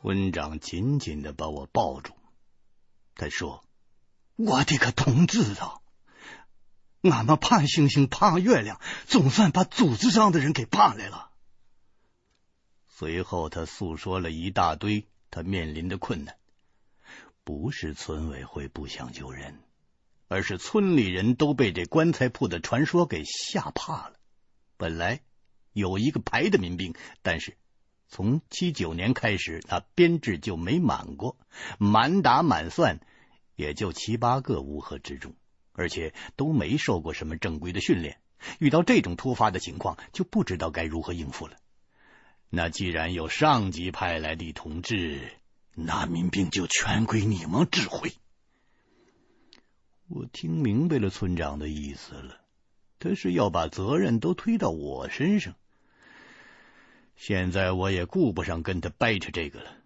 [0.00, 2.14] 村长紧紧的把我抱住，
[3.14, 3.62] 他说
[4.36, 5.80] ：“我的个同志啊，
[7.02, 11.30] 俺们盼星星盼月亮，总算把组织上的人给盼来了。”
[12.88, 16.36] 随后，他诉说了一大堆他面临的困难。
[17.44, 19.62] 不是村委会不想救人，
[20.28, 24.14] 而是村里人都被这棺材铺的传说给吓怕了。
[24.76, 25.20] 本来
[25.72, 27.58] 有一个排的民兵，但是。
[28.08, 31.36] 从七九年开始，那编制就没满过，
[31.78, 33.00] 满打满算
[33.54, 35.34] 也就七八个乌合之众，
[35.72, 38.18] 而且都没受过什么正规的训练。
[38.58, 41.56] 遇到这种突发的情况，就不知道该如何应付了。
[42.48, 45.20] 那既然有上级派来的同志，
[45.74, 48.12] 那民兵就全归你们指挥。
[50.08, 52.40] 我听明白了村长的意思了，
[52.98, 55.54] 他是要把责任都推到我身上。
[57.18, 59.76] 现在我也顾不上跟他掰扯这个了。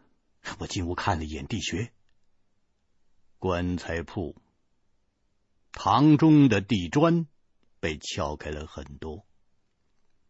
[0.59, 1.90] 我进屋看了一眼地穴，
[3.38, 4.37] 棺材铺
[5.73, 7.26] 堂中的地砖
[7.80, 9.26] 被撬开了很多，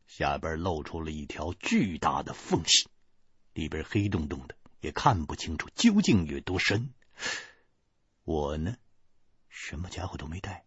[0.06, 2.88] 下边露出了一条巨大的缝隙，
[3.52, 6.94] 里边黑洞洞的，也看不清楚究竟有多深。
[8.22, 8.76] 我呢，
[9.48, 10.64] 什么家伙都没带，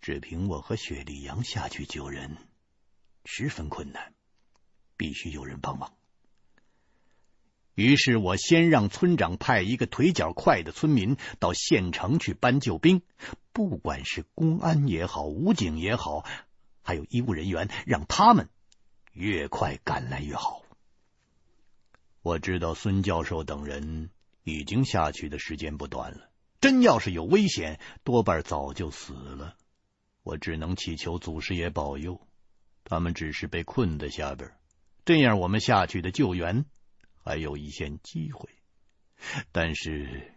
[0.00, 2.36] 只凭我和雪莉杨下去救人，
[3.24, 4.14] 十分困难。
[4.98, 5.94] 必须有人帮忙。
[7.74, 13.02] 于是我先让村长派一个腿脚快的村民到县城去搬救兵，
[13.52, 16.24] 不管是公安也好，武警也好，
[16.82, 18.48] 还有医务人员，让他们
[19.12, 20.62] 越快赶来越好。
[22.20, 24.10] 我知道孙教授等人
[24.42, 26.28] 已经下去的时间不短了，
[26.60, 29.54] 真要是有危险，多半早就死了。
[30.24, 32.20] 我只能祈求祖师爷保佑，
[32.82, 34.50] 他们只是被困在下边。
[35.08, 36.66] 这样，我们下去的救援
[37.24, 38.50] 还有一线机会。
[39.52, 40.34] 但是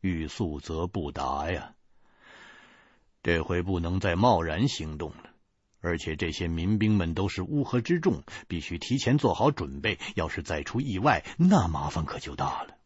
[0.00, 1.76] 欲速则不达呀，
[3.22, 5.30] 这回不能再贸然行动了。
[5.78, 10.00] 而且这些民兵们都是乌合之众，必须提前做好准备。
[10.16, 12.76] 要是再出意外，那麻烦可就大了。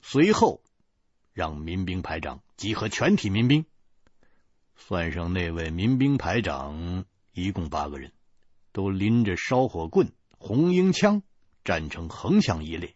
[0.00, 0.62] 随后，
[1.34, 3.66] 让民兵排长集合全体民兵，
[4.76, 7.04] 算上那位民兵排长，
[7.34, 8.14] 一共八个人。
[8.76, 11.22] 都拎着烧火棍、红缨枪，
[11.64, 12.94] 站成横向一列。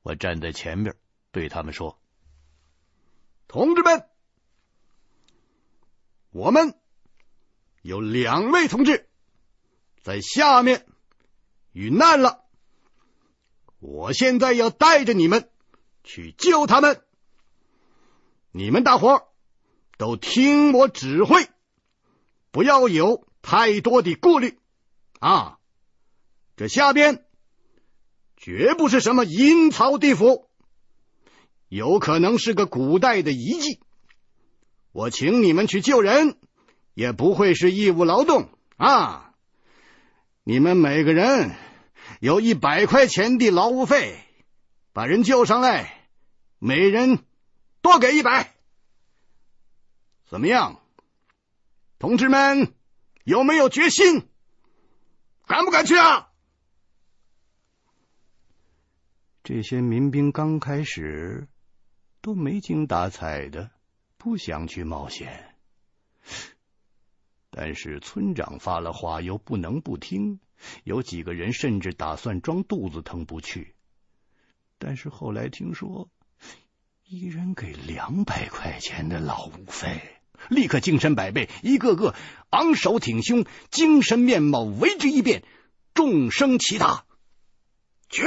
[0.00, 0.96] 我站在前边，
[1.32, 2.00] 对他们说
[3.46, 4.08] ：“同志们，
[6.30, 6.80] 我们
[7.82, 9.06] 有两位同志
[10.00, 10.86] 在下面
[11.72, 12.46] 遇难了，
[13.80, 15.50] 我现在要带着你们
[16.04, 17.04] 去救他们。
[18.50, 19.28] 你们大伙
[19.98, 21.50] 都听我指挥，
[22.50, 24.58] 不要有太多的顾虑。”
[25.20, 25.58] 啊，
[26.56, 27.24] 这下边
[28.36, 30.48] 绝不是什么阴曹地府，
[31.68, 33.80] 有可能是个古代的遗迹。
[34.92, 36.38] 我请你们去救人，
[36.94, 39.34] 也不会是义务劳动啊！
[40.42, 41.54] 你们每个人
[42.20, 44.18] 有一百块钱的劳务费，
[44.94, 46.08] 把人救上来，
[46.58, 47.18] 每人
[47.82, 48.54] 多给一百。
[50.26, 50.80] 怎么样，
[51.98, 52.72] 同志们，
[53.22, 54.29] 有没有决心？
[55.50, 56.30] 敢不敢去啊？
[59.42, 61.48] 这些民兵刚开始
[62.20, 63.72] 都没精打采的，
[64.16, 65.56] 不想去冒险。
[67.50, 70.38] 但是村长发了话，又不能不听。
[70.84, 73.74] 有几个人甚至打算装肚子疼不去。
[74.78, 76.08] 但是后来听说，
[77.02, 82.14] 一人给两百块钱的劳务费，立刻精神百倍，一个个
[82.50, 85.44] 昂首挺胸，精神面貌为之一变，
[85.94, 87.04] 众生齐答
[88.08, 88.24] ：“去！”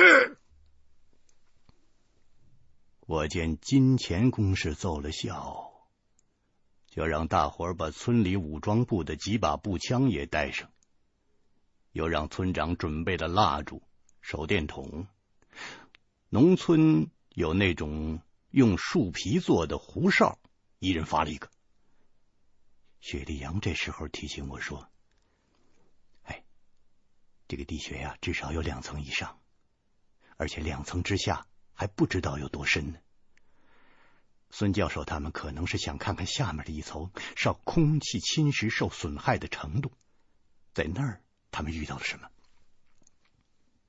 [3.05, 5.71] 我见金钱攻势奏了效，
[6.87, 10.69] 就让大伙把村里武装部的几把步枪也带上，
[11.91, 13.83] 又让村长准备了蜡烛、
[14.21, 15.07] 手电筒。
[16.29, 18.21] 农村有那种
[18.51, 20.39] 用树皮做的胡哨，
[20.79, 21.49] 一人发了一个。
[23.03, 24.89] 雪莉杨这时候提醒我说
[26.23, 26.41] ：“哎，
[27.49, 29.41] 这个地穴呀，至少有两层以上，
[30.37, 32.99] 而且两层之下还不知道有多深呢。
[34.51, 39.91] 孙教授他们可能是想看看下面的一层受空气侵蚀受损害的程度，
[40.73, 41.21] 在那儿
[41.51, 42.31] 他们遇到了什么？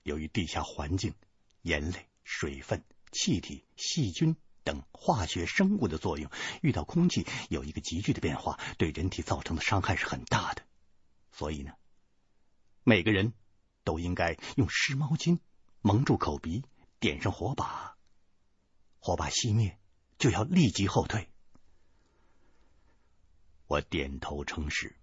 [0.03, 1.15] 由于地下环境、
[1.63, 2.83] 盐类、水分、
[3.13, 4.35] 气体、细菌。”
[4.65, 6.31] 等化学生物的作用，
[6.63, 10.63] 遇到空气有一个急剧的变化，对人体造成的伤害是很大的。
[11.31, 11.73] 所以呢，
[12.83, 13.35] 每个人
[13.85, 15.39] 都应该用湿毛巾
[15.83, 16.65] 蒙住口鼻，
[16.99, 17.97] 点上火把，
[18.99, 19.79] 火把熄灭
[20.19, 21.29] 就要立即后退。
[23.67, 24.97] 我点头称是，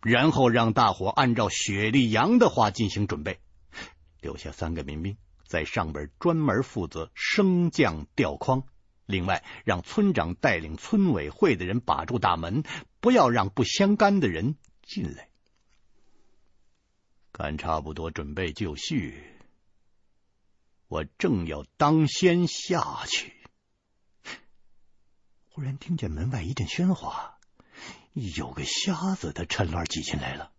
[0.00, 3.40] 然后让大伙按照雪莉杨的话进行准备，
[4.20, 5.16] 留下三个民兵
[5.46, 8.66] 在上边专门负责升降吊筐。
[9.06, 12.64] 另外，让村长带领村委会的人把住大门，
[13.00, 15.28] 不要让不相干的人进来。
[17.32, 19.22] 看差不多，准备就绪，
[20.88, 23.32] 我正要当先下去，
[25.50, 27.38] 忽然听见门外一阵喧哗，
[28.12, 30.50] 有个瞎子的趁乱挤进来了。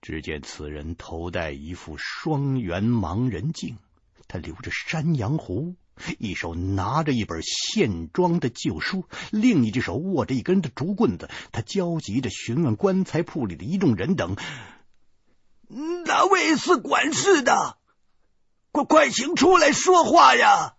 [0.00, 3.78] 只见此人头戴一副双圆盲人镜，
[4.28, 5.74] 他留着山羊胡。
[6.18, 11.30] 一手拿着一本线装的旧书，另一只手握着一根的竹棍子。
[11.52, 14.36] 他焦急地询问棺材铺里的一众人等
[16.04, 17.78] ：“哪位是管事的？
[18.72, 20.74] 快快请出来说话呀！”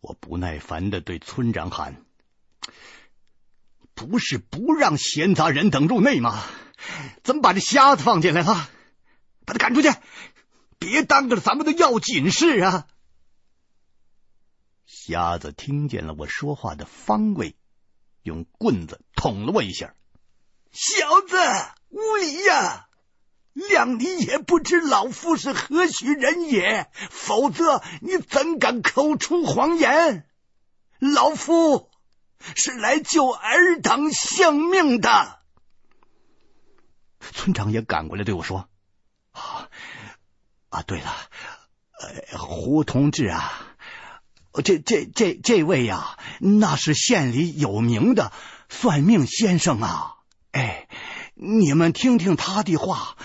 [0.00, 2.04] 我不耐烦地对村长喊
[3.94, 6.42] ：“不是不让闲杂人等入内吗？
[7.22, 8.68] 怎么把这瞎子放进来了？
[9.44, 9.90] 把他赶出去，
[10.78, 12.86] 别耽搁了咱们的要紧事啊！”
[14.94, 17.56] 瞎子听见了我说话的方位，
[18.22, 19.94] 用棍子捅了我一下。
[20.70, 21.36] 小子，
[21.88, 22.88] 无礼呀！
[23.54, 30.28] 谅你也不知老夫是何许人也，否则你怎敢口出谎言？
[30.98, 31.90] 老夫
[32.54, 35.40] 是来救尔等性命的。
[37.18, 38.68] 村长也赶过来对我说
[39.32, 39.70] ：“啊
[40.68, 41.10] 啊，对了，
[41.98, 43.68] 呃，胡同志啊。”
[44.60, 48.32] 这这这这位呀，那是县里有名的
[48.68, 50.16] 算命先生啊！
[50.50, 50.88] 哎，
[51.34, 53.16] 你们听听他的话，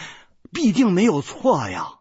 [0.53, 1.99] 必定没有错呀。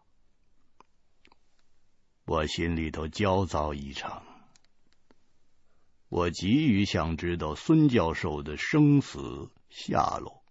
[2.23, 4.23] 我心里头焦躁异常，
[6.07, 10.43] 我急于想知道孙教授的生死下落，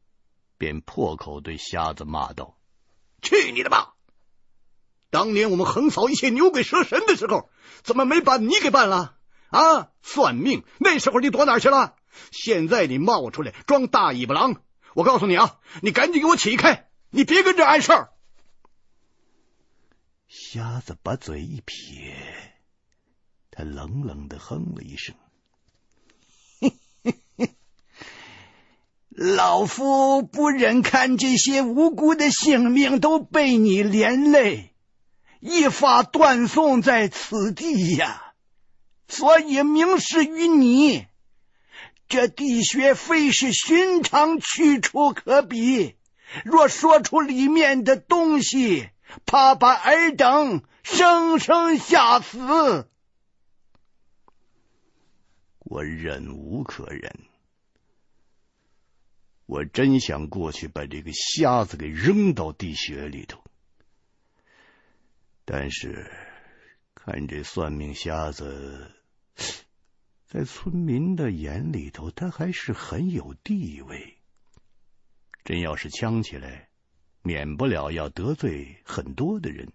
[0.58, 2.58] 便破口对瞎子骂道
[3.23, 3.94] ：“去你的吧！”
[5.16, 7.48] 当年我们横扫一切牛鬼蛇神的时候，
[7.82, 9.16] 怎么没把你给办了？
[9.48, 11.94] 啊，算命那时候你躲哪儿去了？
[12.32, 14.60] 现在你冒出来装大尾巴狼，
[14.92, 18.10] 我告诉你啊，你赶紧给我起开，你别跟这碍事儿。
[20.28, 22.14] 瞎子把嘴一撇，
[23.50, 25.14] 他冷冷的哼了一声：“，
[29.08, 34.72] 老夫不忍看这些无辜的性命都被你连累。”
[35.46, 38.34] 一发断送在此地呀，
[39.06, 41.06] 所以明示于你，
[42.08, 45.94] 这地穴非是寻常去处可比。
[46.44, 48.88] 若说出里面的东西，
[49.25, 52.88] 怕把尔等生生吓死。
[55.60, 57.12] 我忍无可忍，
[59.46, 63.45] 我真想过去把这个瞎子给扔到地穴里头。
[65.48, 66.10] 但是，
[66.96, 68.90] 看这算命瞎子，
[70.26, 74.16] 在村民的眼里头，他还是很有地位。
[75.44, 76.69] 真要是呛起来，
[77.22, 79.72] 免不了要得罪很多的人。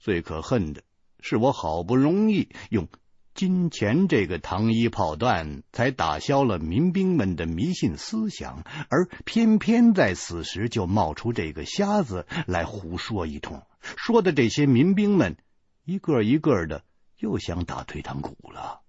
[0.00, 0.82] 最可恨的
[1.20, 2.88] 是，我好不容易用
[3.34, 13.62] 金钱这个糖衣炮弹，才打消了民兵们的迷信思想，而偏偏在此时就冒出这个瞎子来胡说一通。
[13.82, 15.36] 说的这些民兵们，
[15.84, 16.84] 一个一个的
[17.18, 18.80] 又想打退堂鼓了。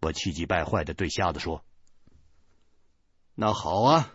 [0.00, 1.64] 我气急败坏的对瞎子说
[3.34, 4.12] ：“那好啊，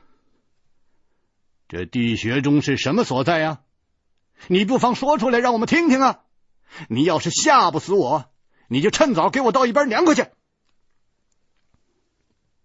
[1.68, 3.64] 这地穴中是什么所在呀？
[4.48, 6.24] 你不妨说出来，让我们听听啊！
[6.88, 8.32] 你要是吓不死我，
[8.68, 10.28] 你就趁早给我到一边凉快去。”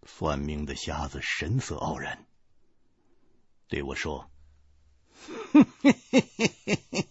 [0.06, 2.26] 算命的瞎子神色傲然，
[3.68, 4.30] 对我说。
[5.52, 7.08] 哼嘿嘿嘿嘿嘿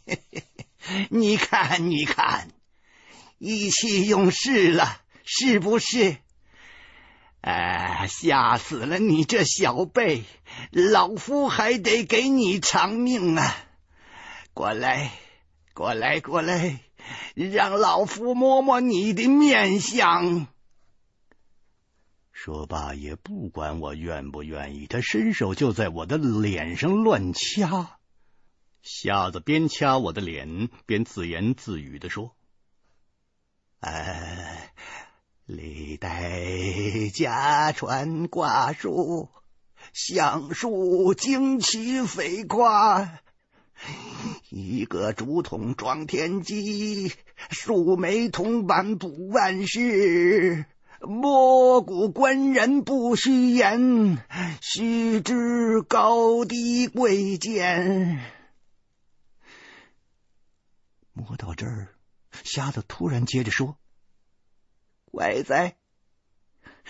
[0.79, 1.07] 嘿！
[1.09, 2.49] 你看，你看，
[3.37, 6.17] 意气用事了，是不是？
[7.41, 10.23] 哎，吓死了你这小辈，
[10.71, 13.55] 老夫还得给你偿命啊！
[14.53, 15.11] 过来，
[15.73, 16.79] 过来，过来，
[17.33, 20.47] 让老夫摸摸你的面相。
[22.31, 27.97] 说罢，也不管我愿不愿意，他伸手就在我的脸上乱掐。
[28.83, 32.35] 瞎子边掐我的脸，边自言自语的说
[33.79, 34.73] ：“哎，
[35.45, 39.29] 历代家传卦术，
[39.93, 43.19] 相术惊奇匪夸，
[44.49, 47.13] 一个竹筒装天机，
[47.49, 50.65] 数枚铜板补万事。
[50.99, 54.17] 摸骨观人不须言，
[54.59, 58.42] 须知高低贵贱。
[61.13, 61.95] 摸到这儿，
[62.43, 63.77] 瞎子突然接着说
[65.11, 65.77] ：“怪哉，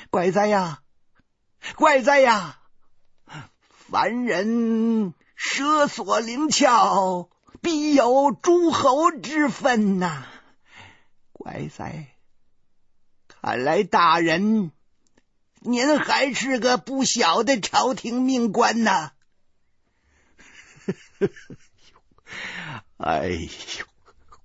[0.10, 0.82] 怪哉呀，
[1.75, 2.60] 怪哉呀！
[3.68, 7.30] 凡人舌索灵窍，
[7.62, 10.27] 必有诸侯之分呐、啊！
[11.34, 12.15] 怪哉！”
[13.27, 14.72] 看来大人，
[15.60, 19.12] 您还是个不小的朝廷命官呐！
[22.98, 23.86] 哎呦，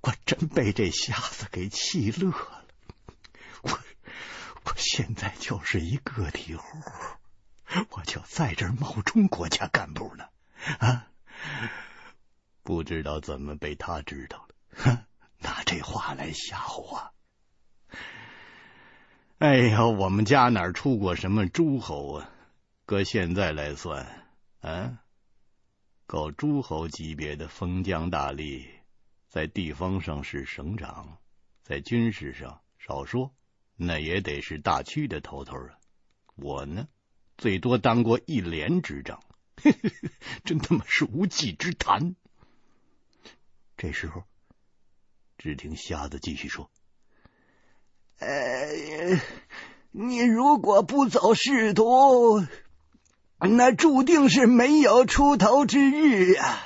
[0.09, 2.65] 我真被这瞎子给气乐了。
[3.61, 3.79] 我
[4.65, 6.79] 我现在就是一个体户，
[7.91, 10.25] 我就在这冒充国家干部呢。
[10.79, 11.09] 啊，
[12.63, 14.99] 不知道怎么被他知道了，哼，
[15.41, 17.13] 拿这话来吓唬我。
[19.41, 22.31] 哎呀，我们家哪出过什么诸侯啊？
[22.87, 24.27] 搁现在来算，
[24.63, 25.01] 啊，
[26.07, 28.67] 够诸侯级别的封疆大吏，
[29.29, 31.19] 在地方上是省长，
[31.63, 33.35] 在军事上少说
[33.77, 35.79] 那也得是大区的头头啊。
[36.35, 36.89] 我呢，
[37.37, 39.23] 最多当过一连之长，
[39.63, 39.91] 呵呵，
[40.45, 42.17] 真他妈是无稽之谈。
[43.77, 44.25] 这时候，
[45.37, 46.71] 只听瞎子继续说。
[48.21, 49.21] 呃，
[49.91, 52.41] 你如果不走仕途，
[53.39, 56.65] 那注定是没有出头之日啊！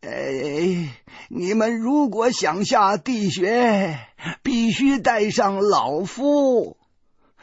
[0.00, 0.94] 哎，
[1.28, 3.98] 你们如果想下地穴，
[4.42, 6.78] 必须带上老夫。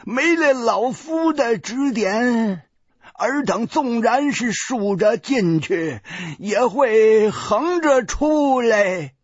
[0.06, 2.68] 没了老夫的指点，
[3.14, 6.02] 尔等纵然是竖着进去，
[6.38, 9.16] 也会横着出来。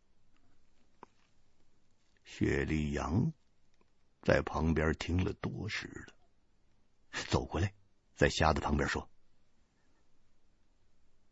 [2.24, 3.34] 雪莉杨。
[4.24, 6.14] 在旁边听了多时了，
[7.28, 7.74] 走过来，
[8.16, 9.10] 在瞎子旁边说：“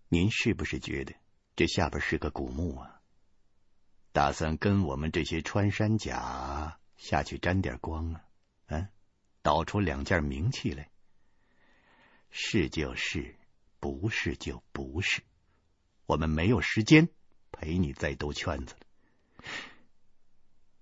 [0.09, 1.13] 您是不是觉得
[1.59, 3.01] 这下边是个古墓啊？
[4.13, 8.23] 打算跟我们这些穿山甲下去沾点光啊？
[8.67, 8.87] 嗯，
[9.41, 10.89] 倒出两件名器来？
[12.29, 13.35] 是就是，
[13.81, 15.21] 不是就不是。
[16.05, 17.09] 我们没有时间
[17.51, 19.45] 陪你再兜圈子了。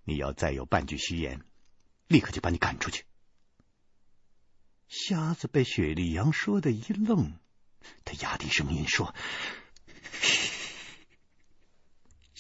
[0.04, 1.42] 你要再有半句虚言。”
[2.08, 3.04] 立刻就把你赶出去！
[4.88, 7.34] 瞎子被雪莉杨说的一愣，
[8.06, 9.16] 他压低声音说
[10.22, 10.52] ：“嘘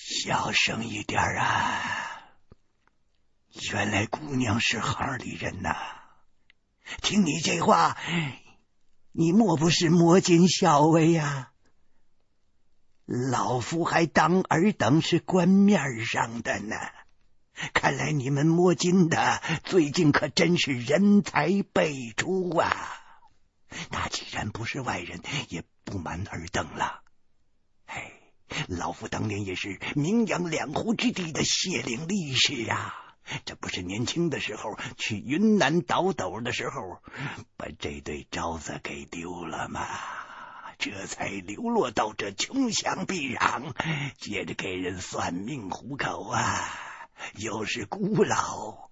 [0.10, 2.22] 小声一点啊！
[3.74, 5.76] 原来姑娘是行里人呐！
[7.02, 7.98] 听你这话，
[9.12, 11.52] 你莫不是摸金校尉呀？
[13.06, 16.78] 老夫还当尔等是官面上的呢。”
[17.74, 22.72] 看来你们摸金的最近可真是人才辈出啊！
[23.92, 27.02] 那既然不是外人，也不瞒尔等了。
[27.88, 28.17] 哎，
[28.68, 33.16] 老夫当年也是名扬两湖之地的谢岭力士啊！
[33.46, 37.02] 这不是年轻的时候去云南倒斗的时候，
[37.58, 39.86] 把这对招子给丢了吗？
[40.80, 43.74] 这才流落到这穷乡僻壤，
[44.20, 46.70] 接着给人算命糊口啊！
[47.36, 48.90] 又是孤老，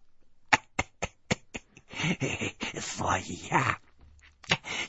[2.81, 3.79] 所以呀、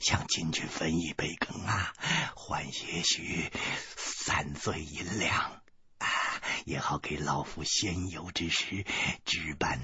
[0.01, 1.95] 想进去分一杯羹啊，
[2.35, 3.51] 换些许
[3.97, 5.63] 散碎银两
[5.99, 6.09] 啊，
[6.65, 8.85] 也好给老夫仙游之时
[9.25, 9.81] 置办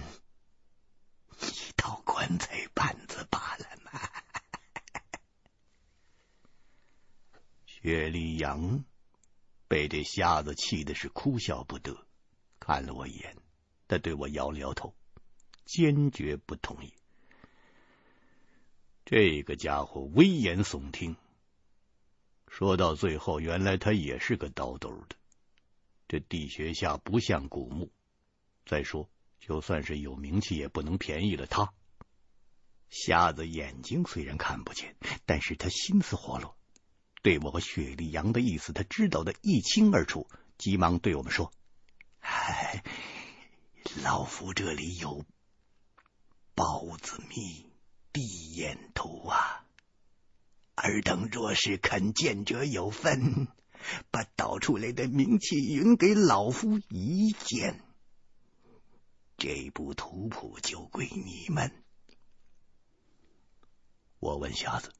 [1.41, 4.11] 一套棺材板子罢了嘛。
[7.67, 8.85] 雪莉杨
[9.67, 12.07] 被这瞎子气的是哭笑不得。
[12.61, 13.37] 看了我一眼，
[13.89, 14.95] 他对我摇了摇头，
[15.65, 16.95] 坚决不同意。
[19.15, 21.17] 这个家伙危言耸听，
[22.49, 25.17] 说到最后，原来他也是个倒斗的。
[26.09, 27.91] 这地穴下不像古墓，
[28.65, 31.75] 再说，就算是有名气，也不能便宜了他。
[32.89, 36.57] 瞎子眼睛虽然看不见，但是他心思活络，
[37.21, 40.27] 对我和雪莉杨的意思，他知道的一清二楚，
[40.57, 41.53] 急忙对我们说。
[42.19, 42.83] 嗨，
[44.03, 45.27] 老夫这里有
[46.55, 47.67] 包子秘
[48.13, 49.67] 地眼图啊！
[50.75, 53.49] 尔等若是肯见者有份，
[54.11, 57.83] 把导出来的名器匀给老夫一件，
[59.37, 61.85] 这部图谱就归你们。
[64.19, 64.93] 我问瞎子：“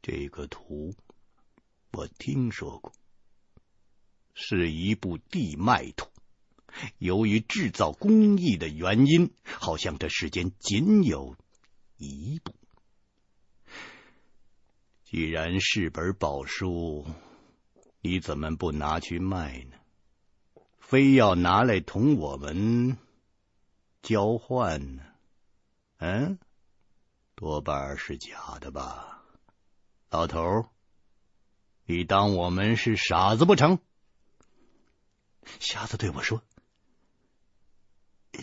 [0.00, 0.94] 这个图
[1.92, 2.92] 我听说过，
[4.34, 6.11] 是一部地脉图。
[6.98, 11.36] 由于制造工艺的原因，好像这世间仅有
[11.96, 12.54] 一部。
[15.04, 17.06] 既然是本宝书，
[18.00, 19.76] 你怎么不拿去卖呢？
[20.80, 22.96] 非要拿来同我们
[24.02, 25.02] 交换呢？
[25.98, 26.38] 嗯，
[27.34, 29.22] 多半是假的吧，
[30.10, 30.68] 老头，
[31.84, 33.78] 你当我们是傻子不成？
[35.60, 36.42] 瞎子对我说：“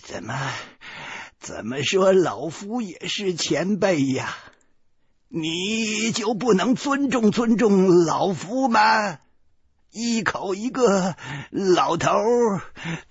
[0.03, 0.51] 怎么
[1.39, 4.35] 怎么说，老夫也是前辈呀。”
[5.31, 9.19] 你就不能尊重尊重老夫吗？
[9.91, 11.15] 一口一个
[11.51, 12.09] 老头，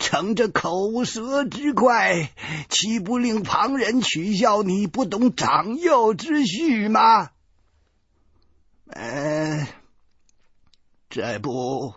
[0.00, 2.32] 逞着口舌之快，
[2.68, 7.30] 岂不令旁人取笑你不懂长幼之序吗？
[8.86, 9.68] 嗯、呃，
[11.10, 11.94] 这不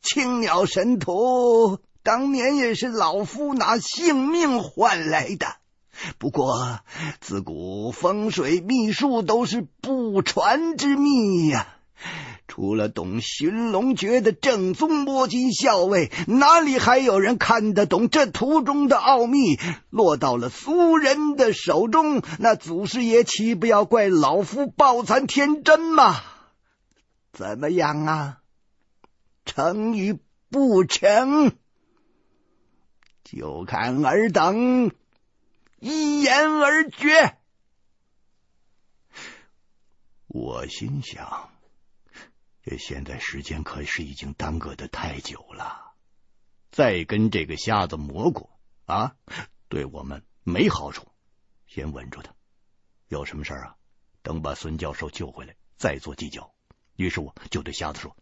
[0.00, 5.46] 青鸟神图当年也是老夫拿性命换来的。
[6.18, 6.80] 不过，
[7.20, 11.66] 自古风水秘术都是不传之秘呀、
[12.48, 19.58] 除了懂寻龙诀的正宗摸金校尉，哪里还有人看得懂这图中的奥秘？
[19.90, 26.16] 落到了俗人的手中，那祖师爷岂不要怪老夫抱残天真吗？
[27.32, 28.38] 怎么样啊？
[29.44, 30.18] 成与
[30.50, 31.52] 不成？
[33.32, 34.90] 就看尔等。
[35.78, 37.38] 一言而决。
[40.26, 41.52] 我心想，
[42.64, 45.92] 这现在时间可是已经耽搁的太久了，
[46.72, 48.50] 再跟这个瞎子磨过
[48.84, 49.14] 啊，
[49.68, 51.06] 对我们没好处。
[51.66, 52.34] 先稳住他，
[53.06, 53.76] 有什么事啊？
[54.22, 56.52] 等把孙教授救回来再做计较。
[56.96, 58.16] 于是我就对瞎子说：“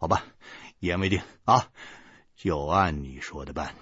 [0.00, 0.24] 好吧，
[0.78, 1.70] 一言为定啊，
[2.36, 3.74] 就按你说的办。”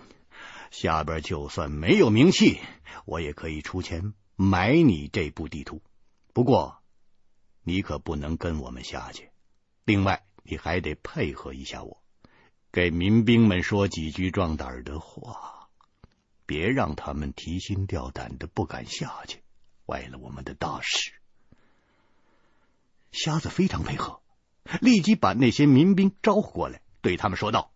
[0.71, 2.61] 下边就算没有名气，
[3.05, 5.83] 我也可以出钱买你这部地图。
[6.33, 6.79] 不过，
[7.62, 9.31] 你可不能跟我们下去。
[9.85, 12.03] 另外，你还得配合一下我，
[12.71, 15.69] 给民兵们说几句壮胆的话，
[16.47, 19.42] 别让他们提心吊胆的不敢下去，
[19.87, 21.12] 坏了我们的大事。
[23.11, 24.21] 瞎子非常配合，
[24.81, 27.73] 立即把那些民兵招呼过来，对他们说道：“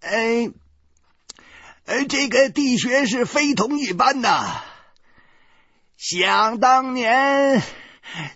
[0.00, 0.50] 哎。”
[1.86, 4.62] 呃，这个地穴是非同一般呐！
[5.98, 7.62] 想当年，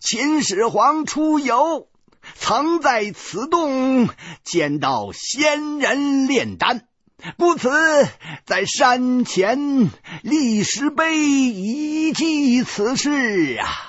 [0.01, 1.89] 秦始皇出游，
[2.35, 4.11] 曾在此洞
[4.45, 6.87] 见到仙人炼丹，
[7.39, 7.71] 故此
[8.45, 9.91] 在山前
[10.23, 13.88] 立石碑以记此事啊。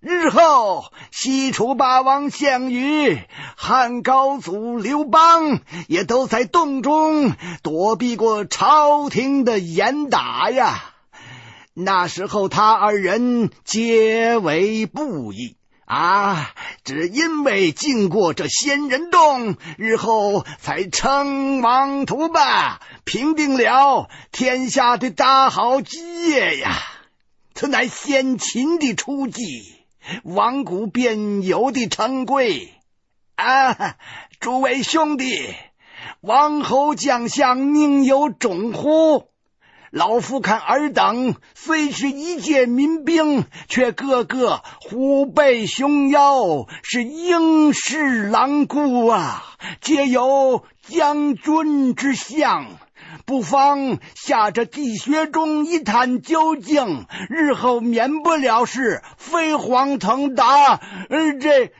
[0.00, 3.20] 日后，西楚霸王项羽、
[3.56, 7.34] 汉高祖刘邦也都在洞中
[7.64, 10.94] 躲避过朝廷的严打呀。
[11.74, 16.52] 那时候，他二人皆为布衣啊，
[16.84, 26.70] 只因为进过这仙人洞，日后才称王图霸，平定了天下的大好基业呀。
[27.52, 29.74] 此乃先秦的初记。
[30.24, 32.72] 王古便有的成规
[33.36, 33.96] 啊！
[34.40, 35.54] 诸位兄弟，
[36.20, 39.28] 王侯将相宁有种乎？
[39.90, 49.42] 老夫看尔等虽是一介民兵，却个个虎背熊腰，是英士狼顾啊，
[49.80, 52.66] 皆有将军之相。
[53.28, 60.76] 不妨下这地穴中一探究竟，日后免不了是飞黄腾达。
[61.10, 61.74] 而这，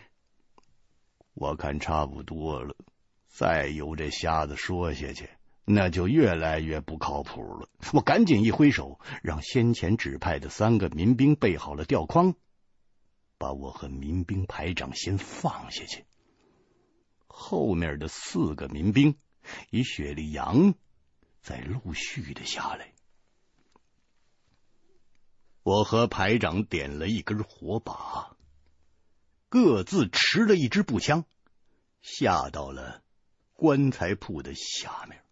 [1.33, 2.77] 我看差不多了。
[3.29, 5.31] 再由这瞎子说下去，
[5.65, 7.67] 那就越来越不靠谱了。
[7.95, 12.35] 我赶紧一挥手，让先前指派的三个民兵备好了吊筐，
[13.39, 16.05] 把我和民兵排长先放下去。
[17.27, 19.17] 后面的四个民兵
[19.71, 20.75] 以雪莉杨。
[21.49, 22.93] 在陆续的下来，
[25.63, 28.37] 我和排长点了一根火把，
[29.49, 31.25] 各自持了一支步枪，
[32.03, 33.03] 下到了
[33.55, 35.25] 棺材铺的下面。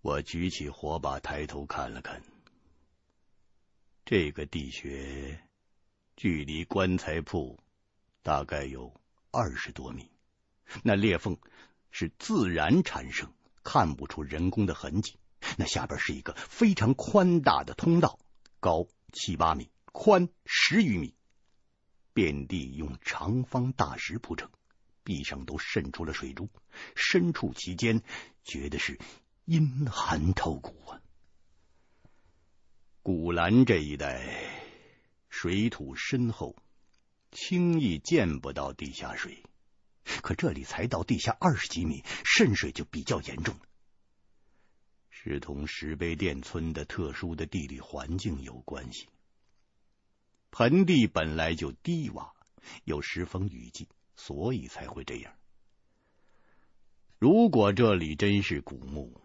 [0.00, 2.22] 我举起火把，抬头看了看，
[4.06, 5.46] 这个地穴
[6.16, 7.60] 距离棺材铺
[8.22, 8.98] 大概有
[9.30, 10.10] 二十多米，
[10.82, 11.36] 那裂缝
[11.90, 13.30] 是自然产生。
[13.62, 15.16] 看不出人工的痕迹。
[15.56, 18.18] 那下边是一个非常宽大的通道，
[18.60, 21.14] 高七八米，宽十余米。
[22.14, 24.50] 遍地用长方大石铺成，
[25.02, 26.50] 壁上都渗出了水珠，
[26.94, 28.02] 身处其间，
[28.44, 29.00] 觉得是
[29.46, 31.00] 阴寒透骨啊。
[33.02, 34.28] 古兰这一带
[35.28, 36.54] 水土深厚，
[37.30, 39.42] 轻易见不到地下水，
[40.04, 43.62] 可这里才到地下二十几米，渗水就比较严重了。
[45.10, 49.08] 是同石碑店村的特殊的地理环境有关系。
[50.50, 52.32] 盆地本来就低洼，
[52.84, 55.32] 又时逢雨季，所以才会这样。
[57.18, 59.20] 如果这里真是古墓，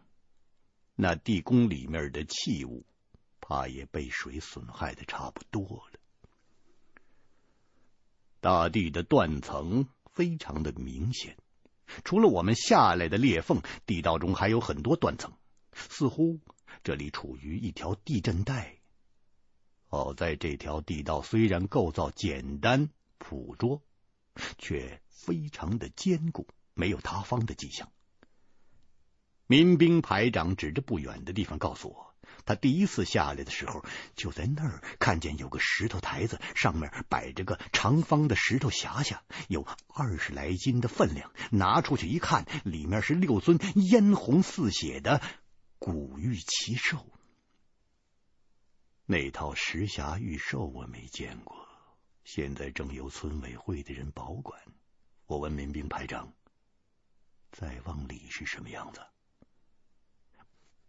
[0.96, 2.86] 那地宫里面的器物，
[3.42, 6.00] 怕也被水损害的差不多了。
[8.40, 11.38] 大地的断层非常的明显，
[12.04, 15.32] 除了我们下来的裂缝，地道中还有很多断层。
[15.74, 16.40] 似乎
[16.84, 18.80] 这里处于一条地震带。
[19.86, 23.84] 好在这条地道虽然构造简单朴拙，
[24.58, 27.88] 却非常的坚固，没有塌方的迹象。
[29.46, 32.16] 民兵排长指着不远的地方告诉我，
[32.48, 41.32] 他第一次下来的时候，就在那儿看见有个石头台子，上面摆着个长方的石头匣匣，有二十来斤的分量。
[41.52, 45.22] 拿出去一看，里面是六尊嫣红似血的。
[45.78, 47.06] 古玉奇兽，
[49.06, 51.68] 那套石匣玉兽我没见过，
[52.24, 54.60] 现在正由村委会的人保管。
[55.26, 56.34] 我问民兵排长
[57.52, 59.02] ：“再往里是什么样子？”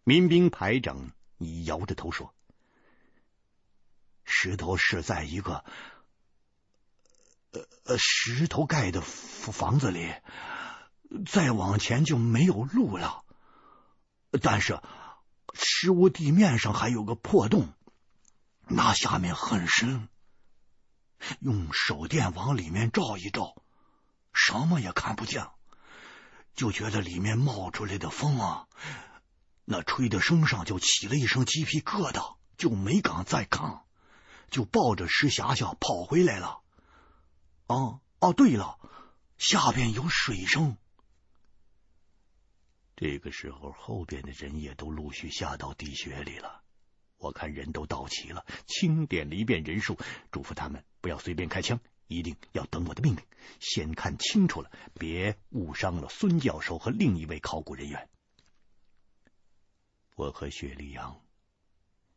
[0.05, 2.33] 民兵排长你摇着头说
[4.23, 5.63] ：“石头是在一个
[7.51, 10.13] 呃呃石头盖的房子里，
[11.25, 13.23] 再往前就没有路了。”
[14.41, 14.79] 但是，
[15.55, 17.73] 石屋地面上还有个破洞，
[18.67, 20.07] 那下面很深。
[21.39, 23.55] 用手电往里面照一照，
[24.33, 25.47] 什么也看不见，
[26.53, 28.67] 就觉得里面冒出来的风啊，
[29.71, 33.83] 那吹的身上就起了一身鸡皮疙瘩，就没敢再看，
[34.49, 36.61] 就抱着石匣匣跑回来了。
[37.67, 38.79] 哦哦，对了，
[39.37, 40.75] 下边有水声。
[42.95, 46.63] 这个时候，后边的人也都陆续下到地穴里了。
[47.19, 49.99] 我看人都到齐了，清点了一遍人数，
[50.31, 53.23] 嘱咐他们不要随便开枪，一定要等我的命令，
[53.59, 58.09] 先看清楚了，别误伤了孙教授和另一位考古人员。
[60.19, 61.21] 我和雪莉杨，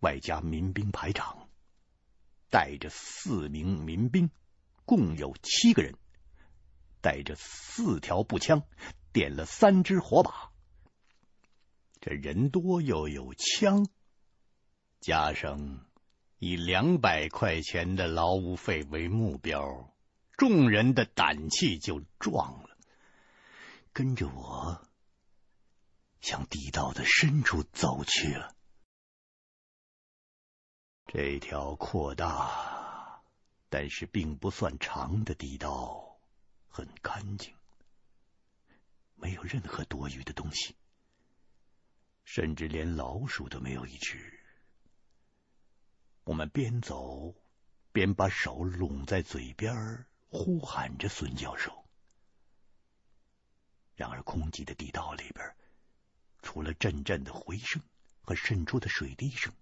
[0.00, 1.48] 外加民兵排长，
[2.50, 4.28] 带着四名民兵，
[4.84, 5.94] 共有七个人，
[7.00, 8.64] 带着四条步枪，
[9.12, 10.50] 点了三支火把。
[12.00, 13.86] 这人多又有枪，
[14.98, 15.86] 加上
[16.40, 19.94] 以两百块钱的劳务费为目标，
[20.36, 22.76] 众人的胆气就壮了，
[23.92, 24.84] 跟着我
[26.22, 28.56] 向地道的深处走去了。
[31.06, 33.22] 这条扩大
[33.68, 36.18] 但是并不算长的地道
[36.68, 37.54] 很干净，
[39.16, 40.74] 没有任何多余的东西。
[42.24, 44.40] 甚至连老鼠都没有一只。
[46.24, 47.34] 我们边走
[47.90, 51.84] 边把手拢在嘴边，呼喊着孙教授。
[53.96, 55.54] 然而，空寂的地道里边，
[56.42, 57.80] 除了阵阵的回声
[58.20, 59.52] 和渗出的水滴声，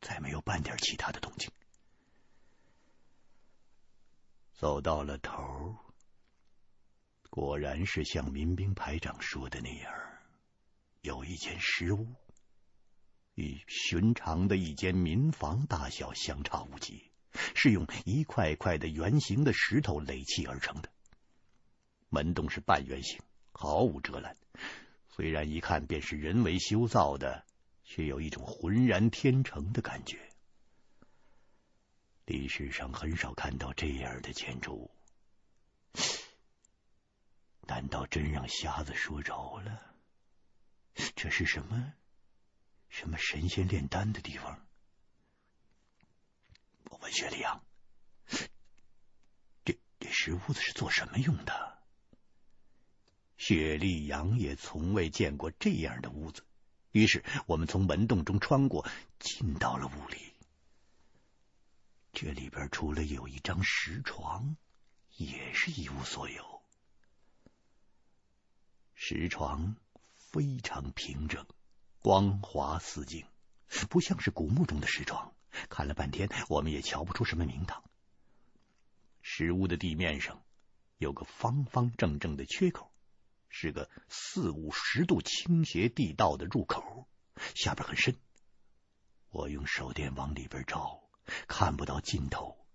[0.00, 1.50] 再没有半点其他的动静。
[4.54, 5.76] 走到了头，
[7.28, 9.92] 果然是像民兵排长说的那样。
[11.00, 12.14] 有一间石屋，
[13.34, 17.10] 与寻常的一间民房大小相差无几，
[17.56, 20.88] 是用一块块的圆形的石头垒砌而成的。
[22.08, 24.36] 门洞是半圆形，毫无遮拦。
[25.14, 27.44] 虽然一看便是人为修造的，
[27.84, 30.18] 却有一种浑然天成的感觉。
[32.24, 34.90] 历史上很少看到这样的建筑物，
[37.66, 39.94] 难道真让瞎子说着了？
[41.14, 41.92] 这是什么？
[42.88, 44.66] 什么神仙炼丹的地方？
[46.84, 47.62] 我问雪莉杨，
[49.62, 51.71] 这这石屋子是做什么用的？
[53.44, 56.44] 雪莉杨也从未见过这样的屋子。
[56.92, 58.86] 于是我们从门洞中穿过，
[59.18, 60.32] 进到了屋里。
[62.12, 64.56] 这里边除了有一张石床，
[65.16, 66.62] 也是一无所有。
[68.94, 69.74] 石床。
[70.14, 71.44] 非常平整，
[72.00, 73.26] 光滑似镜，
[73.90, 75.34] 不像是古墓中的石床。
[75.68, 77.82] 看了半天，我们也瞧不出什么名堂。
[79.20, 80.42] 石屋的地面上
[80.96, 82.90] 有个方方正正的缺口，
[83.54, 87.06] 是个四五十度倾斜地道的入口，
[87.54, 88.16] 下边很深。
[89.28, 91.02] 我用手电往里边照，
[91.46, 92.66] 看不到尽头。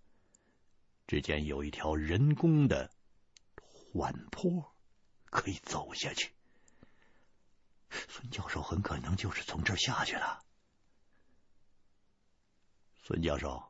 [1.08, 2.92] 只见有一条人工的
[3.56, 4.76] 缓坡
[5.26, 6.32] 可以走下去。
[7.90, 10.44] 孙教授很可能就是从这儿下去了。
[13.02, 13.68] 孙教授，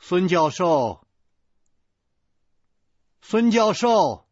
[0.00, 1.06] 孙教授，
[3.20, 4.23] 孙教授，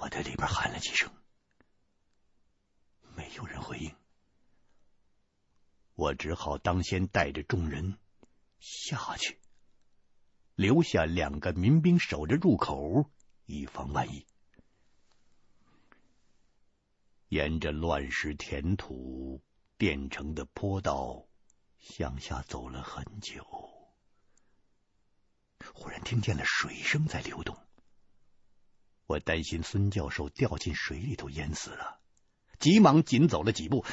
[0.00, 1.12] 我在里边喊了几声，
[3.14, 3.94] 没有人回应。
[5.94, 7.98] 我只好当先带着众人
[8.60, 9.38] 下去，
[10.54, 13.10] 留下两个民兵守着入口。
[13.44, 14.24] 以防万一，
[17.28, 19.42] 沿着乱石填土
[19.76, 21.26] 垫成的坡道
[21.80, 23.44] 向下走了很久，
[25.74, 27.58] 忽然听见了水声在流动。
[29.10, 31.98] 我担心孙教授掉进水里头淹死了，
[32.60, 33.84] 急忙紧走了几步。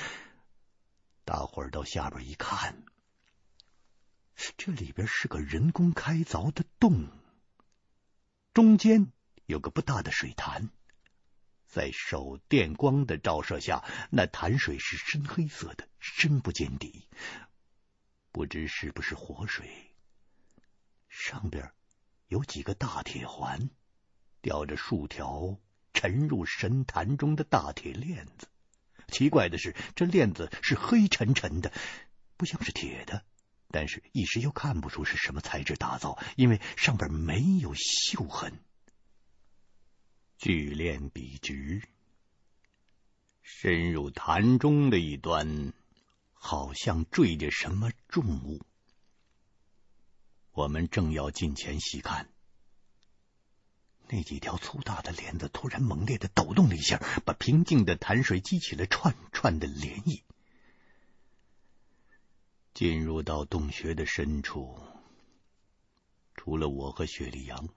[1.25, 2.83] 大伙儿到下边一看，
[4.57, 7.07] 这里边是个人工开凿的洞，
[8.53, 9.11] 中间。
[9.47, 10.69] 有个不大的水潭，
[11.65, 17.07] 在手电光的照射下，那潭水是深黑色的，深不见底，
[18.33, 19.95] 不知是不是活水。
[21.07, 21.71] 上边
[22.27, 23.69] 有几个大铁环，
[24.47, 25.59] 吊着数条
[25.91, 28.47] 沉入神潭中的大铁链子。
[29.09, 31.73] 奇怪的是，这链子是黑沉沉的，
[32.37, 33.25] 不像是铁的，
[33.71, 38.57] 但是一时又看不出是什么材质打造，因为上边没有锈痕。
[40.37, 41.81] 巨链笔直，
[43.41, 45.73] 深入潭中的一端，
[46.31, 48.61] 好像坠着什么重物。
[50.53, 52.29] 我们正要近前细看，
[54.09, 60.21] 那几条粗大的链子突然猛烈的抖动了一下，把平静的潭水激起了串串的涟漪。
[62.73, 64.79] 进入到洞穴的深处，
[66.35, 67.69] 除了我和雪莉杨。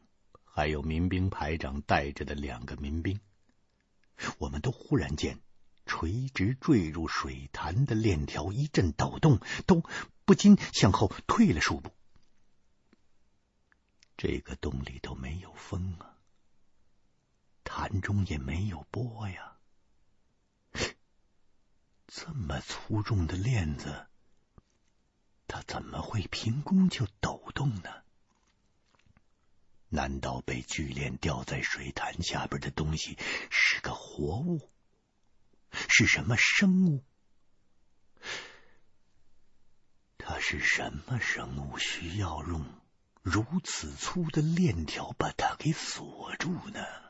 [0.53, 3.21] 还有民兵排长带着的两个民兵，
[4.39, 5.39] 我们都忽然间
[5.87, 9.85] 垂直坠入水潭的链条一阵抖动，都
[10.25, 11.93] 不禁向后退了数步。
[14.17, 16.10] 这个洞里头没有风啊，
[17.65, 19.57] 潭中也没有波呀，
[22.07, 24.07] 这么粗重的链子，
[25.47, 27.91] 它怎么会凭空就抖动呢？
[29.89, 33.19] 难道被巨链吊在水潭下边的东西
[33.51, 34.71] 是个活物？
[35.73, 37.05] 是什么生物？
[40.19, 41.79] 它是什么生物？
[41.79, 42.65] 需要用
[43.23, 47.10] 如此粗的链条把它给锁住呢？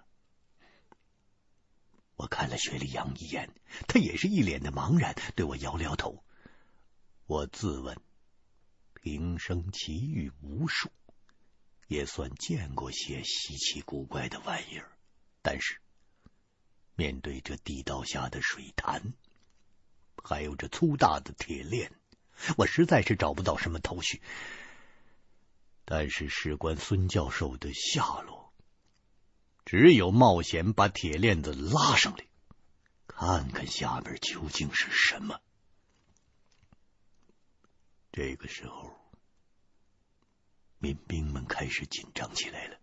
[2.21, 3.49] 我看了雪莉杨一眼，
[3.89, 6.23] 他也是一脸的茫然，对我摇摇头。
[7.25, 7.97] 我自问，
[8.93, 10.91] 平生奇遇无数。
[11.89, 14.93] 也算见过些稀奇古怪的玩意儿，
[15.41, 15.81] 但是
[16.95, 19.15] 面对这地道下的水潭，
[20.23, 21.91] 还有这粗大的铁链，
[22.59, 24.21] 我实在是找不到什么头绪。
[25.87, 28.40] 但是事关孙教授的下落，
[29.71, 32.25] 只有冒险把铁链子拉上来，
[33.07, 35.39] 看看下边究竟是什么。
[38.11, 38.91] 这个时候。
[40.81, 42.79] 民兵们开始紧张起来了。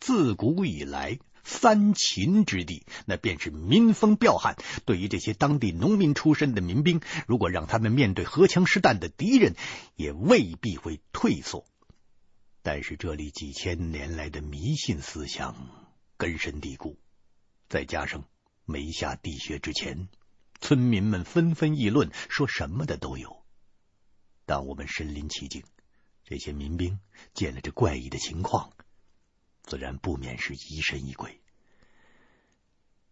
[0.00, 4.56] 自古以来，三秦之地，那便是民风彪悍。
[4.84, 9.54] 对于这些当地农民出身的民兵，如果让他们面对荷枪实弹的敌人，
[9.94, 11.64] 也未必会退缩。
[12.62, 15.83] 但是这里几千年来的迷信思想
[16.24, 16.98] 根深蒂固，
[17.68, 18.24] 再加上
[18.64, 20.08] 没下地穴之前，
[20.60, 23.44] 村民们纷纷议论，说什么的都有。
[24.46, 25.64] 当我们身临其境。
[26.26, 26.98] 这些民兵
[27.34, 28.72] 见了这怪异的情况，
[29.62, 31.42] 自然不免是疑神疑鬼。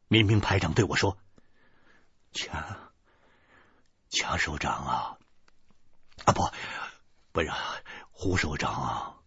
[0.08, 1.18] 民兵排长对我说
[2.32, 2.90] ：“强
[4.08, 5.18] 强首长啊，
[6.24, 6.50] 啊不，
[7.32, 7.52] 不是
[8.10, 9.20] 胡首长啊，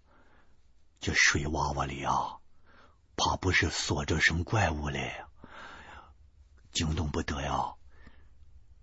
[1.00, 2.40] 这水洼洼里啊，
[3.18, 5.24] 怕不是锁着什么怪物嘞，
[6.72, 7.74] 惊动不得呀。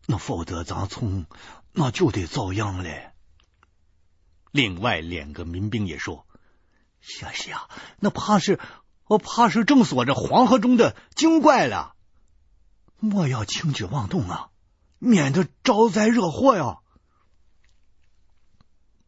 [0.07, 1.27] 那否则咱从
[1.73, 3.11] 那就得遭殃嘞。”
[4.51, 6.27] 另外两个民兵也说
[7.01, 7.69] ：“是啊，是啊，
[7.99, 8.61] 那怕是
[9.07, 11.95] 我怕是正锁着黄河中的精怪了，
[12.99, 14.51] 莫要轻举妄动啊，
[14.99, 16.79] 免得招灾惹祸呀。”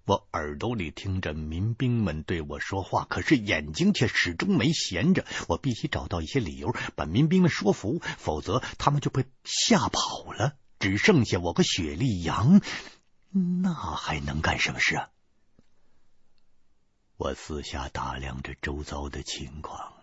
[0.06, 5.24] 我耳朵里听着民兵们对我说话，可是眼睛却始终没闲着。
[5.48, 12.60] 我必须找到一些理由把民兵们说服，否则他们就被吓跑了，只剩下我和雪莉杨，
[13.62, 15.08] 那还能干什么事啊？
[17.16, 19.94] 我四下打量着周遭的情况。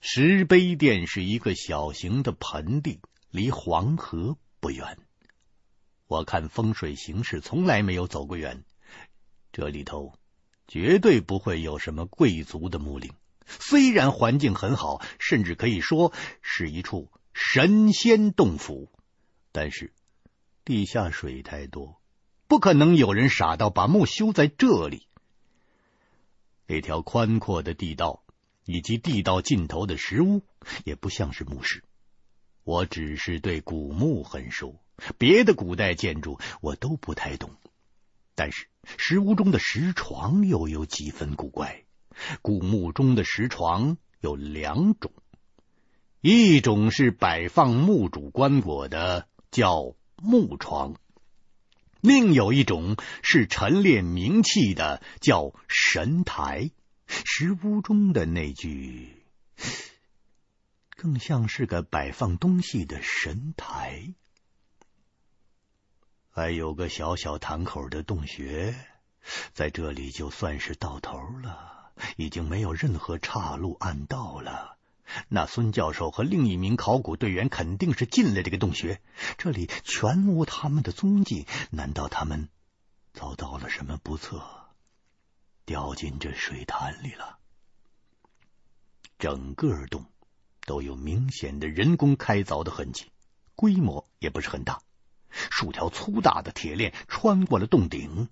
[0.00, 4.98] 石碑店是一个小型的盆地，离黄河不远。
[6.06, 8.64] 我看风水形势，从来没有走过远。
[9.52, 10.14] 这里头
[10.68, 13.12] 绝对不会有什么贵族的墓陵。
[13.46, 18.90] 虽然环境很好，甚至可以说是一处神仙洞府，
[19.52, 19.92] 但是
[20.64, 22.00] 地下水太多，
[22.48, 25.06] 不可能有人傻到把墓修在这里。
[26.66, 28.24] 那条宽阔的地道
[28.64, 30.42] 以及地道尽头的石屋，
[30.84, 31.84] 也不像是墓室。
[32.64, 34.80] 我只是对古墓很熟。
[35.18, 37.50] 别的古代建筑我都不太懂，
[38.34, 41.84] 但是石屋中的石床又有几分古怪。
[42.40, 45.12] 古墓中的石床有两种，
[46.20, 50.94] 一种是摆放墓主棺椁的，叫木床；
[52.00, 56.70] 另有一种是陈列冥器的，叫神台。
[57.06, 59.22] 石屋中的那具，
[60.96, 64.14] 更像是个摆放东西的神台。
[66.36, 68.74] 还有个小小潭口的洞穴，
[69.54, 74.76] 在这里就算是到头了，已经没有任何岔路暗道了。
[75.28, 79.00] 那孙教授和另一名考古队员肯定是进了这个洞穴，
[79.38, 81.46] 这里全无他们的踪迹。
[81.70, 82.50] 难道他们
[83.14, 84.44] 遭到了什么不测，
[85.64, 87.38] 掉进这水潭里了？
[89.18, 90.04] 整个洞
[90.66, 93.10] 都有明显的人工开凿的痕迹，
[93.54, 94.82] 规模也不是很大。
[95.50, 98.28] 数条粗大的铁链穿过了洞顶，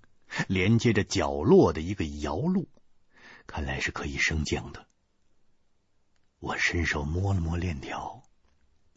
[0.47, 2.67] 连接着角落的一个窑路，
[3.47, 4.87] 看来是可以升降的。
[6.39, 8.23] 我伸手摸了摸链条，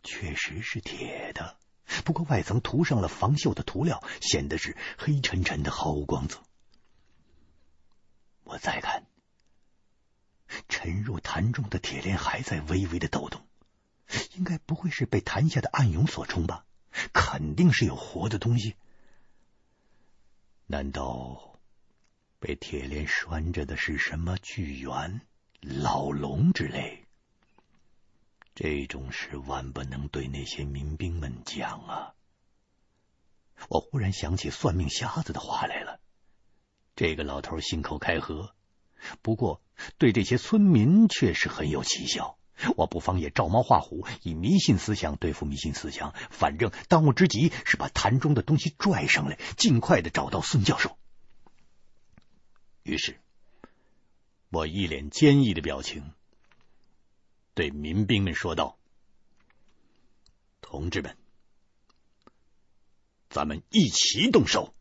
[0.03, 1.57] 确实是铁的，
[2.05, 6.42] 不过外层涂上了防锈的涂料，显得是黑沉沉的，毫无光泽。
[8.44, 9.07] 我再看，
[10.68, 13.47] 沉入潭中的铁链还在微微的抖动，
[14.35, 16.64] 应该不会是被潭下的暗涌所冲吧？
[17.12, 18.74] 肯定是有活的东西，
[20.66, 21.59] 难道
[22.38, 25.20] 被铁链拴着的是什么巨猿、
[25.61, 27.05] 老龙之类？
[28.55, 32.14] 这种事万不能对那些民兵们讲啊！
[33.68, 36.01] 我忽然想起算命瞎子的话来了。
[36.96, 38.55] 这个老头信口开河，
[39.20, 39.62] 不过
[39.98, 42.38] 对这些村民却是很有奇效。
[42.77, 46.14] 我不妨也照猫画虎，以迷信思想对付迷信思想。
[46.31, 50.99] 反正当务之急是把坛中的东西拽上来，尽快的找到孙教授。
[52.83, 53.21] 于是，
[54.51, 56.12] 我一脸坚毅的表情，
[57.55, 58.79] 对民兵们说道
[60.62, 61.16] ：“同志们，
[63.29, 64.75] 咱们一起动手，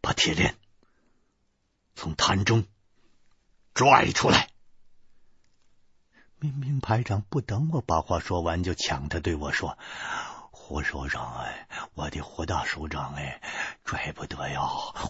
[0.00, 0.56] 把铁链
[1.94, 2.66] 从坛中
[3.74, 4.50] 拽出来。”
[6.38, 9.78] 民兵排长不等我把话说完，就抢着对我说
[10.52, 13.40] ：“胡首长哎，我的胡大首长哎，
[13.84, 14.60] 拽不得呀，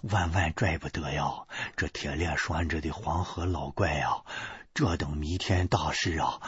[0.05, 1.47] 万万拽不得呀！
[1.77, 4.23] 这铁链拴着的黄河老怪呀，
[4.73, 6.41] 这等弥天大事啊，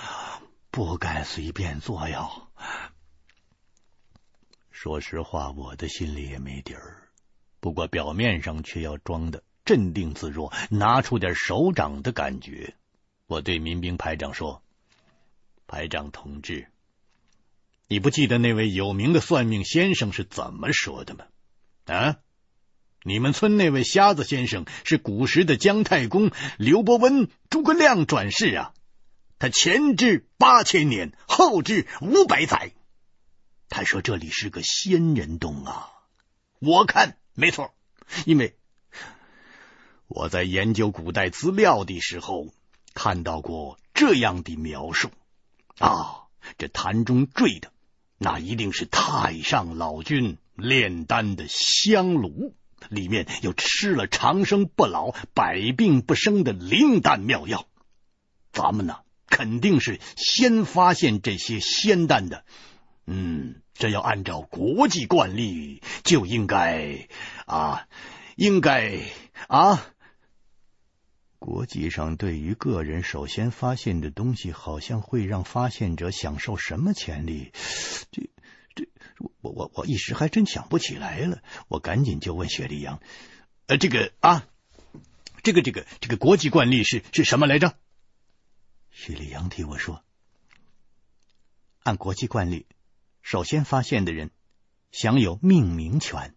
[0.71, 2.29] 不敢随便做呀。”
[4.71, 7.09] 说实话，我的心里也没底儿，
[7.59, 12.77] 不过表面上却要装的镇定自若，拿出点首长的感觉。
[13.27, 14.63] 我对民兵排长说。
[15.69, 16.67] 排长同志，
[17.87, 21.27] 你不记得那位有名的算命先生是怎么说的吗？
[21.85, 22.17] 啊，
[23.05, 28.75] 你们村那位瞎子先生是古时的姜太公刘伯温、诸葛亮转世啊！
[29.39, 32.73] 他前知八千年，后知五百载。
[33.69, 35.93] 他说这里是个仙人洞啊！
[36.61, 37.75] 我看没错，
[38.25, 38.57] 因为
[40.07, 42.49] 我在研究古代资料的时候
[42.95, 45.11] 看到过这样的描述。
[45.79, 46.25] 啊，
[46.59, 47.71] 这坛中坠的
[48.19, 52.55] 那一定是太上老君炼丹的香炉，
[52.89, 57.67] 里面有吃了长生不老、百病不生的灵丹妙药。
[58.53, 58.99] 咱们呢，
[59.29, 62.45] 肯定是先发现这些仙丹的。
[63.07, 67.09] 嗯，这要按照国际惯例，就应该
[67.47, 67.87] 啊，
[68.35, 68.99] 应该
[69.47, 69.87] 啊。
[71.39, 77.53] 国际上对于个人首先发现的东西，好像会让发现者享受什么权利？
[78.11, 78.29] 这、
[78.75, 78.89] 这，
[79.41, 83.01] 我我我一时还真想不起来了，我赶紧就问雪莉杨
[83.67, 84.49] ：“呃，这个啊，
[85.43, 87.77] 这个这个这个国际惯例是是什么来着？”
[88.91, 90.03] 雪莉杨替我说
[91.85, 92.67] ：“按国际惯例，
[93.23, 94.33] 首先发现的人
[94.91, 96.35] 享有命名权。”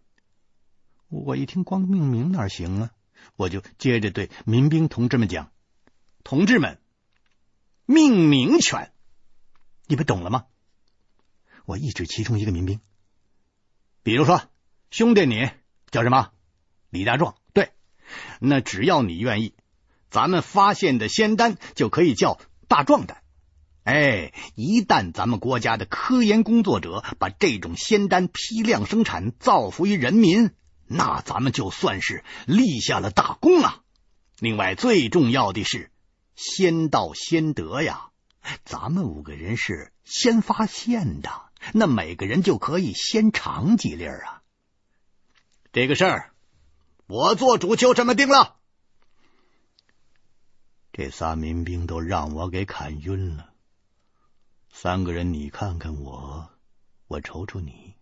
[1.10, 2.90] 我一听，光命名哪行啊？
[3.36, 5.50] 我就接着对民兵同志们讲
[6.24, 6.80] ：“同志们，
[7.86, 8.92] 命名权，
[9.86, 10.46] 你们懂了吗？”
[11.64, 12.80] 我一指其中一个民兵，
[14.02, 14.42] 比如说，
[14.90, 15.50] 兄弟，你
[15.90, 16.32] 叫什么？
[16.90, 17.36] 李大壮。
[17.54, 17.70] 对，
[18.40, 19.54] 那只要你愿意，
[20.10, 23.22] 咱们发现的仙丹就可以叫大壮丹。
[23.84, 30.50] 哎，一旦咱们国家的科研工作者把这种仙丹批量生产，造福于人民，
[30.92, 33.82] 那咱们就算是立下了大功啊！
[34.38, 35.90] 另外，最重要的是
[36.36, 38.10] 先到先得呀，
[38.64, 41.30] 咱们五个人是先发现的。
[41.72, 44.42] 那每个人就可以先尝几粒啊！
[45.72, 46.32] 这个事儿，
[47.06, 48.56] 我做主就这么定了。
[50.92, 53.50] 这仨民兵都让我给砍晕了。
[54.72, 56.50] 三个人，你看看我，
[57.06, 57.94] 我瞅瞅你。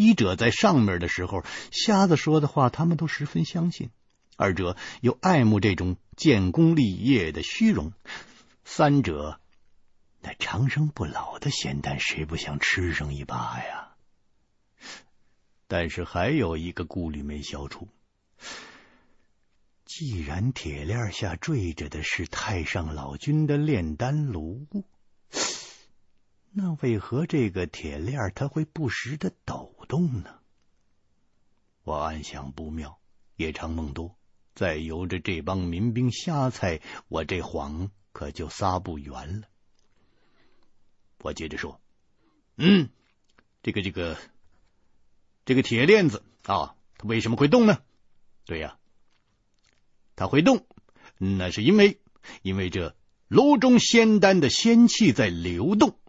[0.00, 3.90] 一者在上面的时候，瞎子说的话，他们都十分相信；
[4.34, 7.90] 二者又爱慕这种建功立业的虚荣；
[8.64, 9.38] 三者。
[10.22, 13.90] 那长生不老的仙丹，谁不想吃上一把呀？
[15.66, 17.86] 但是还有一个顾虑没消除。
[19.84, 24.66] 既然铁链下坠着的是太上老君的炼丹炉，
[26.52, 30.40] 那为何这个铁链它会不时的抖动呢？
[31.84, 32.98] 我暗想不妙，
[33.36, 34.16] 夜长梦多，
[34.54, 39.46] 再由着这帮民兵瞎猜，我这谎可就撒不圆了。
[41.18, 41.80] 我接着说
[42.58, 42.88] ：“嗯，
[43.62, 44.18] 这个这个
[45.44, 47.80] 这个铁链子啊，它为什么会动呢？
[48.44, 48.76] 对呀，
[50.16, 50.66] 它会动，
[51.16, 52.00] 那是因为
[52.42, 52.96] 因为这
[53.28, 55.99] 炉中仙丹的仙气在流动。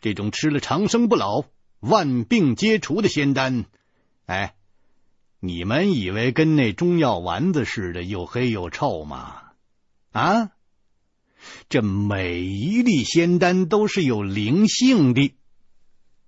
[0.00, 1.44] 这种吃了长生不老、
[1.80, 3.66] 万病皆除的仙丹，
[4.26, 4.54] 哎，
[5.40, 9.42] 你们以为跟那中药丸子似的又黑又臭吗？
[10.12, 10.50] 啊？”
[11.68, 15.32] 这每一粒仙丹都是有灵性的，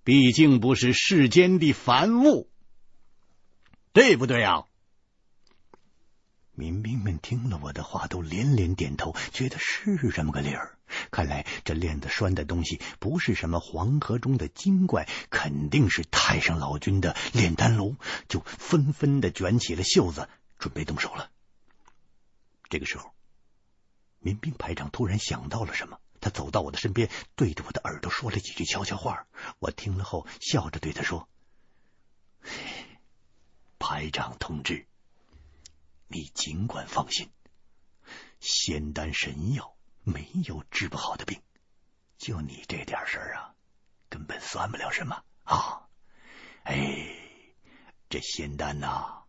[0.04, 2.48] 毕竟不是世间的凡物，
[3.92, 4.64] 对不对啊？
[6.54, 10.78] 民兵们听了我的话，都连连点头，觉得是这么个理儿。
[11.10, 17.96] 看来这链子拴的东西不是什么黄河中的精怪，肯定是太上老君的炼丹炉，
[18.28, 20.28] 就纷纷的卷起了袖子，
[20.58, 21.30] 准备动手了。
[22.68, 23.10] 这个时候。
[24.22, 29.26] 民兵排长突然想到了什么，他走到我的身边，对着我的耳朵说了几句悄悄话。
[29.58, 31.26] 我听了后，笑着对他说
[33.80, 34.86] ：“排长同志，
[36.06, 37.30] 你尽管放心，
[38.40, 39.74] 仙丹神药
[40.12, 41.40] 没有治不好的病，
[42.18, 43.54] 就你这点事儿啊，
[44.08, 45.86] 根本算不了什么啊！
[46.64, 47.06] 哎，
[48.08, 49.22] 这仙丹呐、”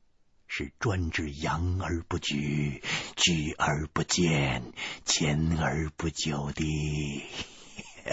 [0.54, 2.84] 是专治阳而不举、
[3.16, 4.74] 举而不坚、
[5.06, 7.24] 坚而不久的。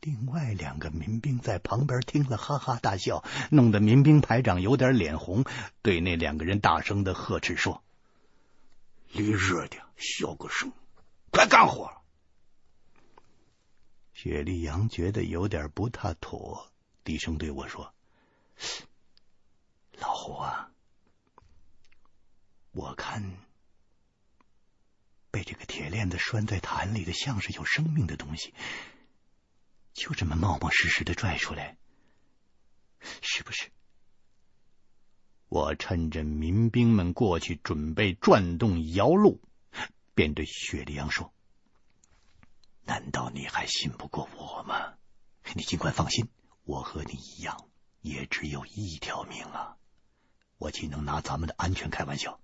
[0.00, 5.44] 另外两个民兵在旁边听了，哈哈大笑，弄得民兵排长有点脸红，
[5.82, 7.82] 对那两个人大声的呵斥说
[9.14, 10.72] ：“离热的，笑个声，
[11.30, 12.02] 快干活！”
[14.12, 16.70] 雪莉杨觉得有点不太妥，
[17.04, 17.94] 低声对我说。
[19.98, 20.70] 老胡啊，
[22.72, 23.38] 我看
[25.30, 28.52] 被这个铁链子拴在坛里的，像是有生命的东西，
[29.92, 31.76] 就这么冒冒失失的拽出来，
[33.22, 33.70] 是不是？
[35.54, 39.38] 我趁着民兵们过去准备转动摇橹，
[40.12, 41.32] 便对雪莉杨说
[42.82, 44.94] ：“难道你还信不过我吗？
[45.54, 46.28] 你尽管放心，
[46.64, 47.68] 我和你一样，
[48.00, 49.76] 也只有一条命啊。”
[50.58, 52.40] 我岂能拿咱们的安全开玩笑？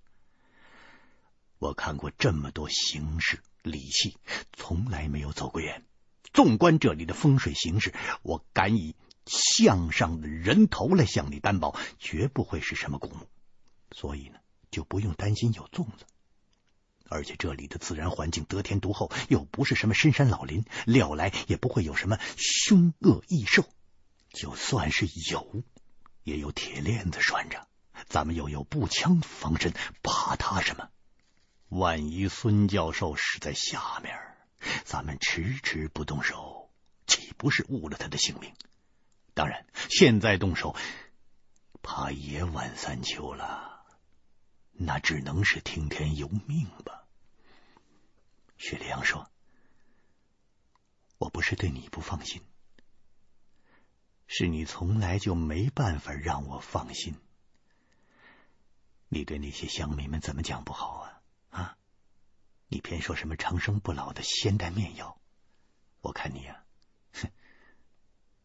[1.59, 4.19] 我看过这么多形势理气，
[4.53, 5.85] 从来没有走过远。
[6.33, 7.93] 纵观这里的风水形势，
[8.23, 8.95] 我敢以
[9.27, 13.29] 项上的人头来向你担保，绝不会是什么古墓。
[13.93, 14.39] 所以呢，
[14.71, 16.07] 就不用担心有粽子。
[17.09, 23.69] 而且这里的自然环境得天独厚，又不是什么深山老林，料来也不会有什么凶恶异兽。
[24.33, 25.65] 就算是有，
[26.23, 27.67] 也有铁链子拴着。
[28.09, 30.89] 咱们又有步枪防身，怕他什么？
[31.69, 34.17] 万一孙教授是在下面，
[34.85, 36.71] 咱们迟迟不动手，
[37.07, 38.53] 岂不是误了他的性命。
[39.41, 40.77] 当然，现在动手，
[41.81, 43.87] 怕也晚三秋了。
[44.73, 47.07] 那只能是听天由命吧。
[48.59, 49.31] 雪莉杨说
[51.17, 52.43] ：“我不是对你不放心，
[54.27, 57.17] 是你从来就没办法让我放心。
[59.09, 61.23] 你对那些乡民们怎么讲不好啊？
[61.49, 61.79] 啊？
[62.69, 65.19] 你偏说什么长生不老的仙丹面药？
[66.03, 66.63] 我看你呀、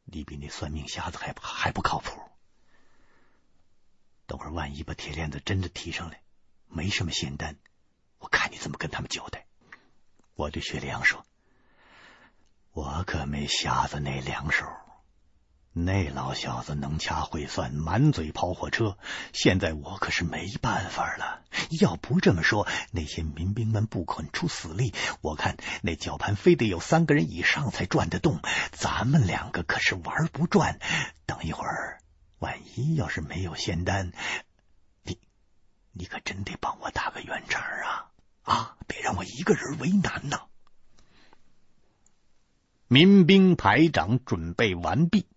[0.05, 2.21] 你比那算命瞎子还还不靠谱。
[4.25, 6.21] 等会儿万一把铁链子真的提上来，
[6.67, 7.57] 没什么仙丹，
[8.19, 9.45] 我看你怎么跟他们交代。”
[10.35, 11.25] 我对雪良说
[12.73, 14.65] ：“我可没瞎子那两手，
[15.77, 18.97] 那老小子能掐会算，满嘴跑火车。
[19.33, 21.41] 现在我可是没办法了。
[21.81, 28.39] 要不这么说，那些民兵们不肯出死力，我看那绞盘非得有三个人以上才转得动。
[28.71, 30.79] 咱们两个可是玩不转。
[31.25, 31.99] 等一会儿，
[32.39, 34.13] 万一要是没有仙丹，
[35.03, 35.19] 你
[35.91, 38.11] 你可真得帮我打个圆场啊！”
[38.43, 38.77] 啊！
[38.87, 40.43] 别让我一个人为难呐！
[42.87, 45.27] 民兵排长准备完毕，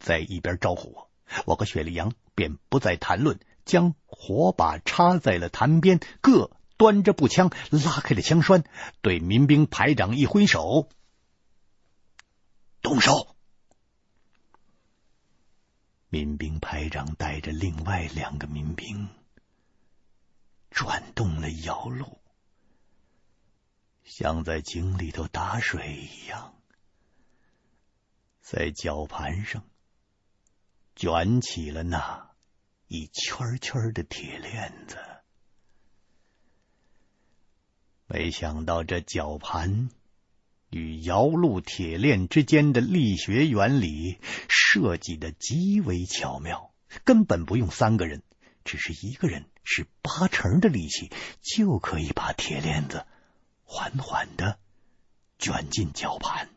[0.00, 1.10] 在一边招呼我。
[1.46, 8.64] 我和雪莉杨便不再谈论，将火把插在了潭边，各端着步枪，拉开了枪栓，
[9.00, 10.88] 对民兵排长一挥手
[12.82, 13.36] ：“动手！”
[16.10, 19.08] 民兵排长带着另外两个民兵
[20.72, 22.18] 转动了窑路。
[24.02, 26.56] 像在井里头打水一样，
[28.40, 29.62] 在绞盘上
[30.96, 32.30] 卷起了那
[32.88, 34.96] 一圈圈的铁链子。
[38.06, 39.88] 没想到这绞盘
[40.68, 44.18] 与窑路铁链之间的力学原理
[44.48, 46.72] 设计的极为巧妙，
[47.04, 48.22] 根本不用三个人，
[48.64, 53.06] 只是一个人使八成的力气就可以把铁链子。
[53.62, 54.58] 缓缓的
[55.38, 56.50] 卷进绞盘，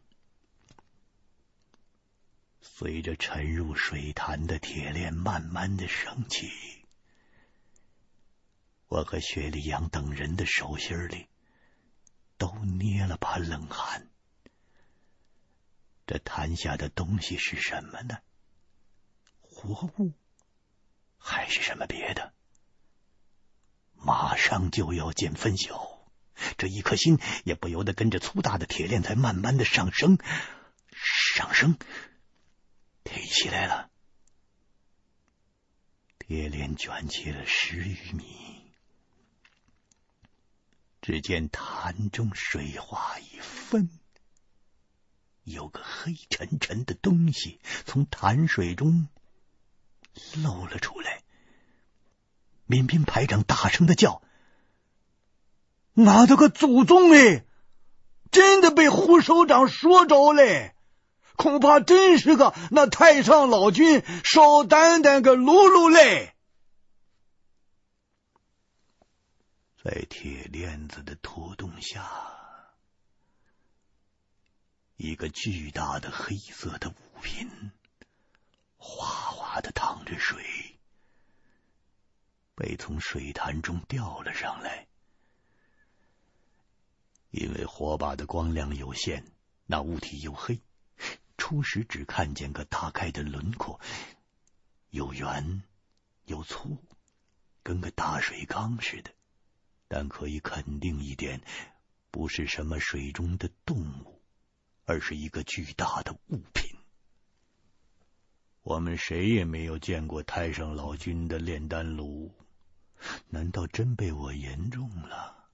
[2.75, 6.49] 随着沉入水潭的铁链慢慢的升起，
[8.87, 11.27] 我和雪莉杨等人的手心里
[12.39, 14.09] 都捏了把冷汗。
[16.07, 18.17] 这潭下的东西是什么呢？
[19.39, 20.11] 活物
[21.19, 22.33] 还是什么别的？
[23.93, 26.09] 马上就要见分晓。
[26.57, 30.17] 这一颗心也不由得跟着粗大的铁链在慢慢的上升，
[31.35, 31.77] 上升，
[33.03, 33.89] 提起来了。
[36.19, 38.73] 铁链卷起了十余米，
[41.01, 43.89] 只见潭中水花一分，
[45.43, 49.09] 有个黑沉沉的东西从潭水中
[50.41, 51.23] 露了出来。
[52.65, 54.21] 民兵排长大声的叫。
[55.95, 57.45] 俺的个祖宗嘞！
[58.31, 60.72] 真的被胡首长说着嘞，
[61.35, 66.33] 恐怕真是个那太上老君少胆胆个喽喽嘞！
[69.83, 72.09] 在铁链子的拖动下，
[74.95, 77.71] 一个巨大的黑色的物品
[78.77, 80.79] 哗哗的淌着水，
[82.55, 84.87] 被从水潭中吊了上来。
[87.31, 89.25] 因为火把的光亮有限，
[89.65, 90.61] 那物体又黑，
[91.37, 93.79] 初时只看见个大概的轮廓，
[94.89, 95.63] 有圆
[96.25, 96.77] 有粗，
[97.63, 99.11] 跟个大水缸似的。
[99.87, 101.41] 但可以肯定一点，
[102.09, 104.21] 不是什么水中的动物，
[104.85, 106.77] 而是一个巨大的物品。
[108.63, 112.33] 我们谁也没有见过太上老君的炼丹炉，
[113.29, 115.49] 难道真被我言中了？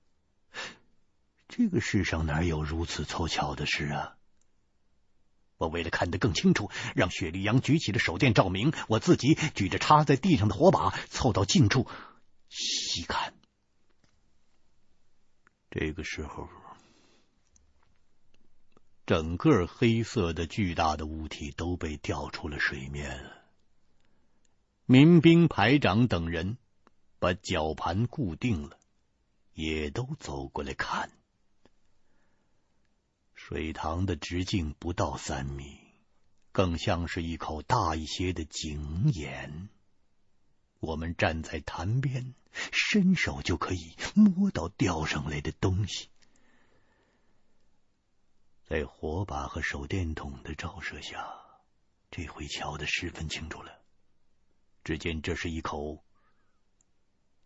[1.50, 4.19] 这个世上哪有如此凑巧的事啊！
[5.60, 11.86] 我为了看得更清楚，让雪莉杨举起了手电照明，我自己举着插在地上的火把，凑到近处
[12.48, 13.34] 细看。
[15.70, 16.48] 这个时候，
[19.06, 23.30] 整个黑色的巨大的物体都被吊出了水面。
[24.86, 26.58] 民兵排长等人
[27.20, 28.80] 把绞盘固定了，
[29.54, 31.12] 也都走过来看。
[33.50, 35.80] 水塘的直径不到三米，
[36.52, 39.70] 更像是一口大一些的井眼。
[40.80, 42.36] 我们站在潭边，
[42.72, 46.10] 伸手就可以摸到钓上来的东西。
[48.68, 51.34] 在火把和手电筒的照射下，
[52.12, 53.82] 这回瞧得十分清楚了。
[54.84, 56.04] 只见这是一口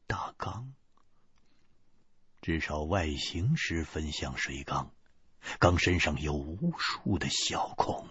[0.05, 0.73] 大缸，
[2.41, 4.91] 至少外形十分像水缸，
[5.59, 8.07] 缸身上有无数的小孔，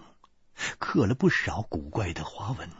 [0.78, 2.70] 刻了不少古怪的花纹。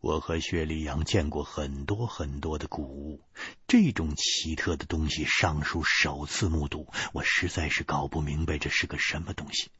[0.00, 3.20] 我和薛立阳见过很多很多的古物，
[3.68, 9.70] 这种奇特的东西尚属首次目睹，我实在是搞不明白这是个什么东西。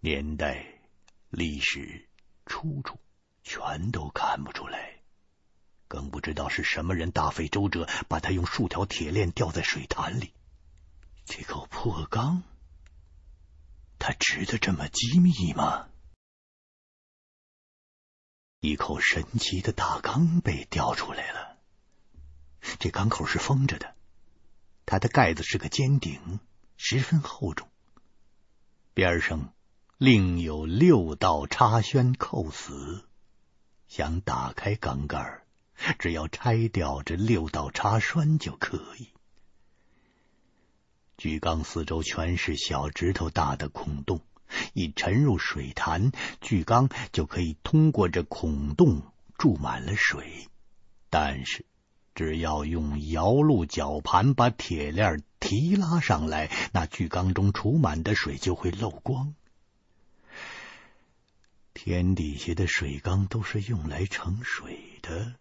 [0.00, 0.64] 年代、
[1.28, 2.08] 历史、
[2.46, 2.98] 出处
[3.42, 4.96] 全都看不出来，
[5.86, 10.32] 更不知道是什么人大费周折把它用数条铁链吊在水潭里。
[11.24, 12.42] 这口破缸，
[13.98, 15.88] 它值得这么机密吗？
[18.60, 21.58] 一口神奇的大缸被吊出来了，
[22.78, 23.96] 这缸口是封着的，
[24.86, 26.38] 它的盖子是个尖顶，
[26.76, 27.68] 十分厚重，
[28.94, 29.52] 边上
[29.98, 33.08] 另有六道插栓扣死。
[33.88, 35.44] 想打开缸盖，
[35.98, 39.12] 只要拆掉这六道插栓就可以。
[41.22, 44.22] 巨缸四周全是小指头大的孔洞。
[44.72, 46.10] 一沉入水潭，
[46.40, 49.02] 巨缸就可以通过这孔洞
[49.38, 50.48] 注满了水。
[51.10, 51.64] 但是，
[52.16, 59.36] 只要用摇橹绞盘把铁链提拉上来，那巨缸中储满的水就会漏光。
[61.72, 65.34] 天底下的水缸都是用来盛水的，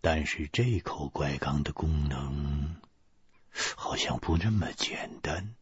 [0.00, 2.76] 但是这口怪缸的功能
[3.76, 5.54] 好像不那么简单。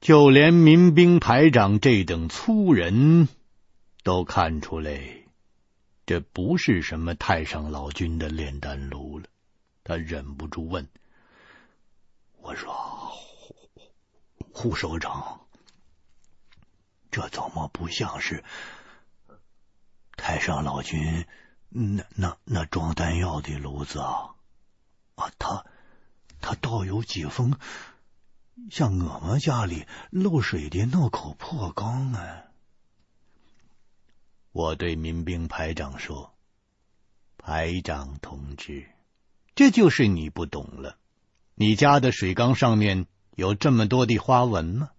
[0.00, 3.28] 就连民兵排长这等粗人
[4.02, 5.00] 都看出来，
[6.06, 9.26] 这不是什么太上老君的炼丹炉了。
[9.84, 10.88] 他忍不住问
[12.42, 13.12] ：“我说，
[14.52, 15.46] 胡首长，
[17.12, 18.42] 这怎么不像是
[20.16, 21.26] 太上老君
[21.72, 24.34] 那那那装弹药的炉子啊？
[25.14, 25.64] 啊，他
[26.40, 27.56] 他倒有几分。”
[28.70, 32.44] 像我们家里漏水的那口破缸啊！
[34.52, 36.34] 我对民兵排长说
[37.38, 38.86] ：“排长同志，
[39.54, 40.98] 这就是你不懂了。
[41.54, 44.90] 你家的水缸上面有这么多的花纹吗？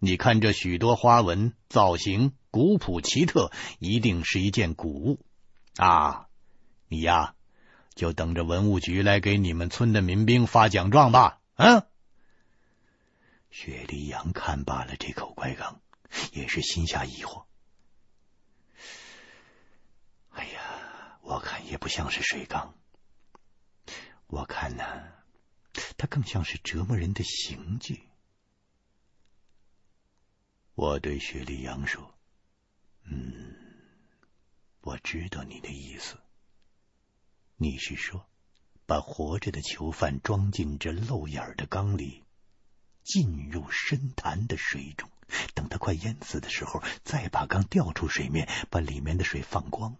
[0.00, 5.24] 你看这许多花纹造型古朴奇特，一定是一件古物
[5.76, 6.28] 啊！
[6.88, 7.34] 你呀，
[7.94, 11.40] 就等着文物局来给你们村的民兵发奖状吧！
[11.54, 11.86] 啊！”
[13.50, 15.80] 薛立阳看罢了这口怪缸，
[16.32, 17.44] 也是心下疑惑。
[20.30, 22.74] 哎呀，我看也不像是水缸，
[24.26, 24.84] 我看呢，
[25.96, 28.02] 它更像是折磨人的刑具。
[30.74, 32.14] 我对雪莉杨说
[33.08, 33.65] ：“嗯，
[34.86, 36.16] 我知道你的意思。
[37.56, 38.24] 你是说，
[38.86, 42.22] 把活着的囚犯装进这漏眼的缸里？”
[43.02, 45.10] 浸入深潭的水中，
[45.54, 49.96] 等他快淹死的时候，再把缸吊出水面，把里面的水放光。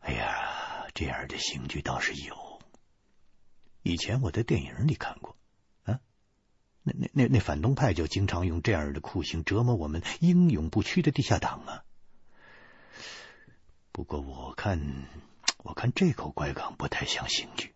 [0.00, 2.60] 哎呀，这样的刑具倒是有，
[3.84, 5.36] 以前我在电影里看过。
[5.84, 6.00] 啊，
[6.82, 11.84] 那那那那反动派就经常用这样的酷刑折磨我们英勇不屈的地下党啊。
[13.98, 15.08] 不过我看，
[15.58, 17.74] 我看这口怪缸不太像刑具。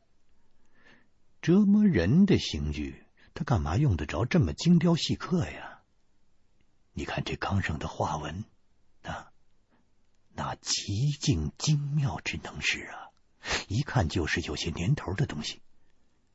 [1.40, 3.04] 折磨人的刑具，
[3.34, 5.80] 他干嘛用得着这么精雕细刻呀？
[6.92, 8.44] 你看这缸上的花纹，
[9.02, 9.32] 那
[10.32, 13.10] 那极尽精妙之能事啊！
[13.66, 15.60] 一看就是有些年头的东西。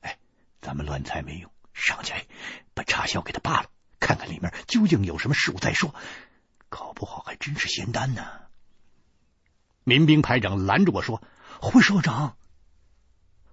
[0.01, 0.19] 哎，
[0.59, 2.13] 咱们乱猜没用，上去
[2.73, 3.69] 把插销给他扒了，
[4.01, 5.95] 看看里面究竟有什么事物再说。
[6.67, 8.46] 搞不好还真是仙丹呢。
[9.87, 11.23] 民兵排长拦着我说
[11.61, 12.35] ：“胡首长，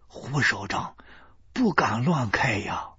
[0.09, 0.97] 胡首长。”
[1.55, 2.95] 不敢乱开呀！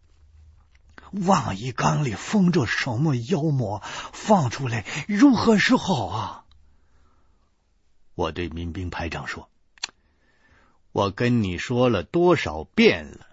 [1.12, 3.84] 万一缸里封着什么妖魔，
[4.14, 6.46] 放出来如何是好啊？
[8.14, 9.50] 我对民兵排长说
[10.94, 13.28] ：“我跟你说了多少遍了，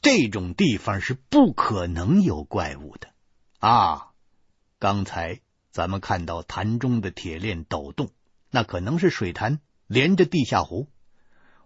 [0.00, 3.12] 这种地方是不可能有怪物的
[3.58, 4.12] 啊！
[4.78, 5.40] 刚才
[5.70, 8.10] 咱们看到潭中的铁链抖动，
[8.52, 10.88] 那可能是水潭连着地下湖。”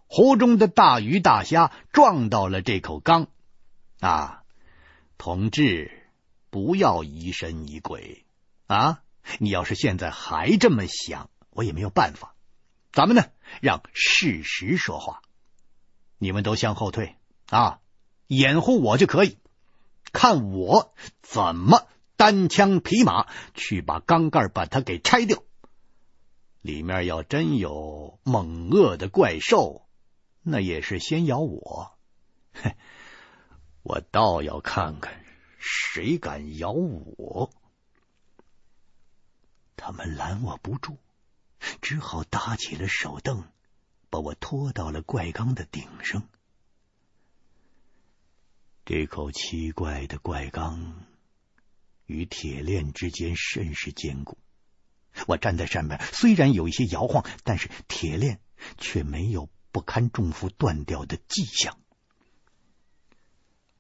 [0.09, 3.27] 湖中的大鱼大虾撞到了这口缸
[3.99, 4.45] 啊！
[5.19, 5.91] 同志，
[6.49, 8.25] 不要疑神疑鬼
[8.69, 9.03] 啊！
[9.39, 12.37] 你要是现在还这么想，我也没有办法。
[12.93, 13.25] 咱们呢，
[13.61, 15.23] 让事实说话。
[16.19, 17.17] 你们都向后退
[17.49, 17.81] 啊，
[18.29, 19.39] 掩护我就可以，
[20.13, 25.43] 看我怎么单枪匹马去把缸盖把它给拆掉。
[26.67, 29.87] 里面要真有猛恶的怪兽，
[30.43, 31.97] 那也是先咬我。
[32.53, 32.75] 哼，
[33.83, 35.25] 我倒要看看
[35.59, 37.53] 谁敢咬我。
[39.77, 40.99] 他们拦我不住，
[41.81, 43.45] 只好搭起了手凳，
[44.11, 46.29] 把我拖到了怪缸的顶上。
[48.85, 51.05] 这口奇怪的怪缸
[52.07, 54.37] 与铁链之间甚是坚固。
[55.27, 58.41] 我站在上面，虽然有一些摇晃，但是铁链
[58.79, 61.79] 却没有不堪重负断掉的迹象。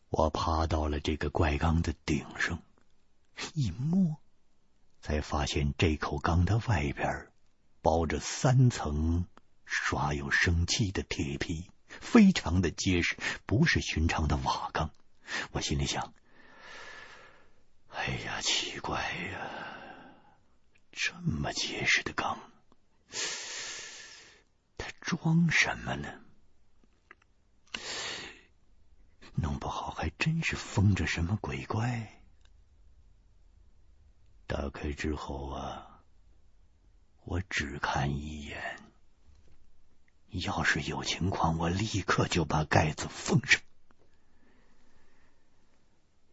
[0.08, 2.62] 我爬到了这个怪缸的顶上，
[3.54, 4.16] 一摸，
[5.00, 7.28] 才发现这口缸的外边
[7.82, 9.26] 包着三层
[9.64, 14.90] 刷有生漆的铁皮，非常的结实，不是寻常的瓦缸。
[15.50, 16.14] 我心里想：
[17.90, 19.75] 哎呀，奇怪呀！
[20.98, 22.38] 这么结实的缸，
[24.78, 26.08] 它装什么呢？
[29.34, 32.18] 弄不好还真是封着什么鬼怪。
[34.46, 36.00] 打开之后啊，
[37.24, 38.80] 我只看一眼，
[40.30, 43.60] 要是有情况，我立刻就把盖子封上。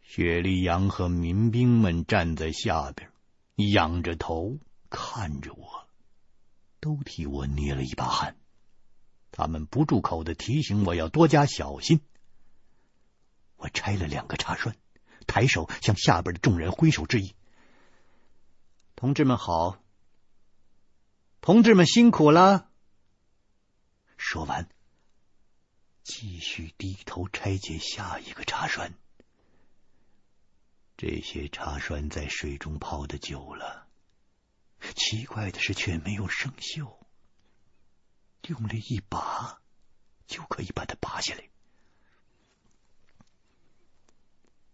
[0.02, 3.10] 雪莉杨和民兵们站在下边。
[3.56, 4.58] 仰着头
[4.90, 5.88] 看着我，
[6.80, 8.36] 都替我捏了一把汗。
[9.30, 12.00] 他们不住口的提醒我要多加小心。
[13.56, 14.76] 我拆了两个插栓，
[15.26, 17.34] 抬手向下边的众人挥手致意
[18.96, 19.78] ：“同志们好，
[21.40, 22.68] 同志们辛苦了。”
[24.16, 24.68] 说完，
[26.02, 28.94] 继续低头拆解下一个插栓。
[30.96, 33.88] 这些茶栓在水中泡的久了，
[34.94, 36.98] 奇怪的是却没有生锈，
[38.46, 39.58] 用力一拔
[40.26, 41.42] 就可以把它拔下来。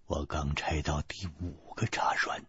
[0.05, 2.45] 我刚拆到第五个茶栓，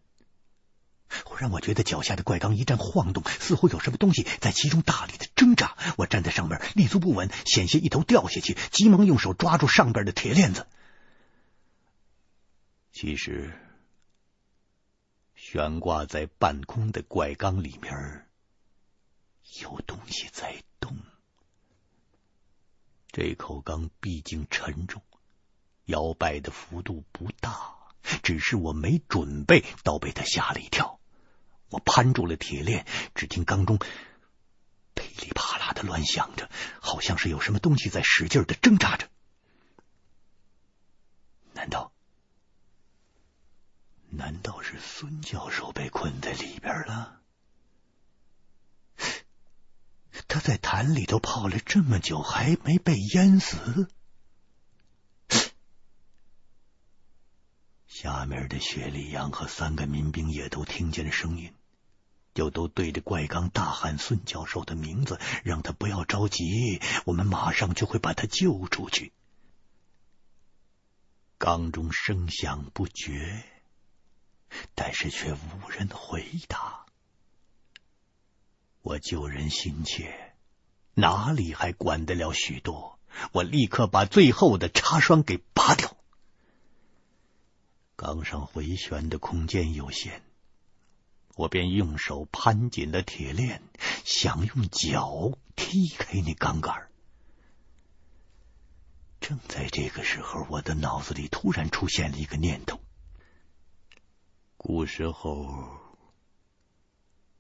[1.24, 5.78] 忽然我觉得脚下的怪缸一阵晃动，似乎有什么东西在其中大力的挣扎。
[5.98, 10.68] 我站在上面立足不稳，险些一头掉下去，急忙用手抓住上边的铁链子。
[12.92, 13.54] 其实，
[15.34, 18.28] 悬挂在半空的怪缸里面
[19.62, 20.98] 有东西在动。
[23.08, 25.02] 这口缸毕竟沉重，
[25.86, 27.76] 摇摆的幅度不大，
[28.24, 31.00] 只是我没准备，倒被他吓了一跳。
[31.70, 32.86] 我攀住了铁链，
[33.16, 33.80] 只听缸中
[34.94, 36.50] 噼里啪啦的乱响着，
[36.82, 39.10] 好像是有什么东西在使劲的挣扎着。
[41.54, 41.94] 难道？
[44.12, 47.22] 难道是孙教授被困在里边了？
[50.28, 53.90] 他在潭里头泡了这么久，还没被淹死？
[57.88, 61.54] 下面的雪莉杨和三个民兵也都听见了声音，
[62.34, 69.14] 就都对着怪缸大喊孙教授的名字，让他不要着急，我们马上就会把他救出去。
[71.38, 73.44] 缸中声响不绝。
[74.76, 76.86] 但是却无人回答。
[78.82, 80.34] 我救人心切，
[80.96, 83.00] 哪里还管得了许多？
[83.32, 85.96] 我立刻把最后的插栓给拔掉。
[87.96, 90.24] 缸上回旋的空间有限，
[91.36, 93.62] 我便用手攀紧了铁链，
[94.04, 96.88] 想用脚踢开那钢杆。
[99.20, 102.81] 正在这个时候，我的脑子里突然出现了一个念头。
[104.64, 105.76] 古时候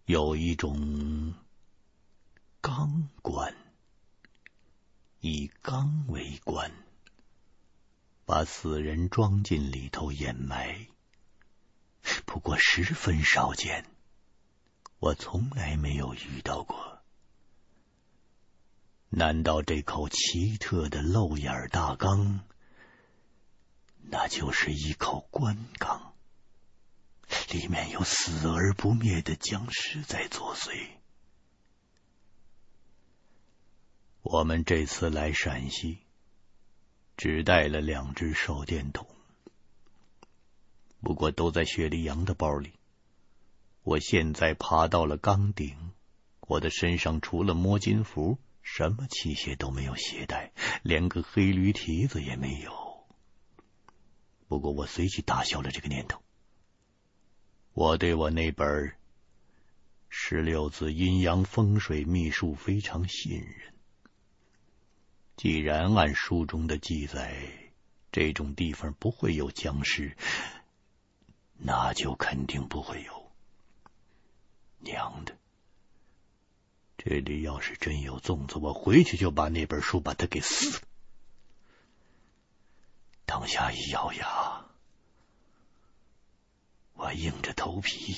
[0.06, 1.36] 有一种
[2.60, 3.56] 钢棺，
[5.20, 6.72] 以钢为棺，
[8.26, 10.88] 把死人装进里头掩埋。
[12.26, 13.86] 不过十分少见，
[14.98, 17.04] 我从来没有遇到过。
[19.10, 22.40] 难道这口奇特的漏眼大缸，
[24.10, 26.11] 那就是一口棺缸？
[27.52, 30.72] 里面有死而不灭的僵尸在作祟。
[34.22, 35.98] 我们这次来陕西，
[37.18, 39.08] 只带了两只手电筒，
[41.02, 42.74] 不过都在雪莉杨的包里。
[43.84, 45.76] 我现在爬到了岗顶，
[46.42, 50.54] 我的身上除了摸金符，什么器械都没有携带，
[50.84, 52.72] 连个黑驴蹄子也没有。
[54.48, 56.22] 不过我随即打消了这个念头。
[57.74, 58.68] 我对我那本
[60.10, 63.74] 《十六字阴阳风水秘术》非常信任。
[65.38, 67.72] 既然按书中的记载，
[68.12, 70.18] 这种地方不会有僵尸，
[71.58, 73.32] 那就肯定不会有。
[74.80, 75.38] 娘的！
[76.98, 80.82] 这里要是真有粽子，我回去就把那本书把它给撕了。
[83.26, 84.51] 当下一咬牙，
[87.14, 88.16] 硬着头皮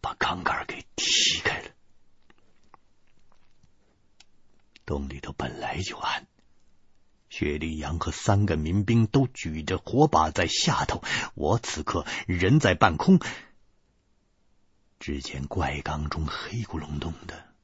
[0.00, 1.70] 把杠杆给踢开了。
[4.84, 6.26] 洞里头本来就暗，
[7.28, 11.02] 薛立阳和三个民兵都举着火把在下头，
[11.34, 13.20] 我此刻人在半空。
[14.98, 17.54] 只见怪缸中黑咕隆咚的，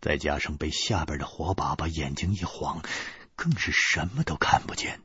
[0.00, 2.82] 再加上被下边的火把把眼睛一晃，
[3.36, 5.00] 更是什么都看不见。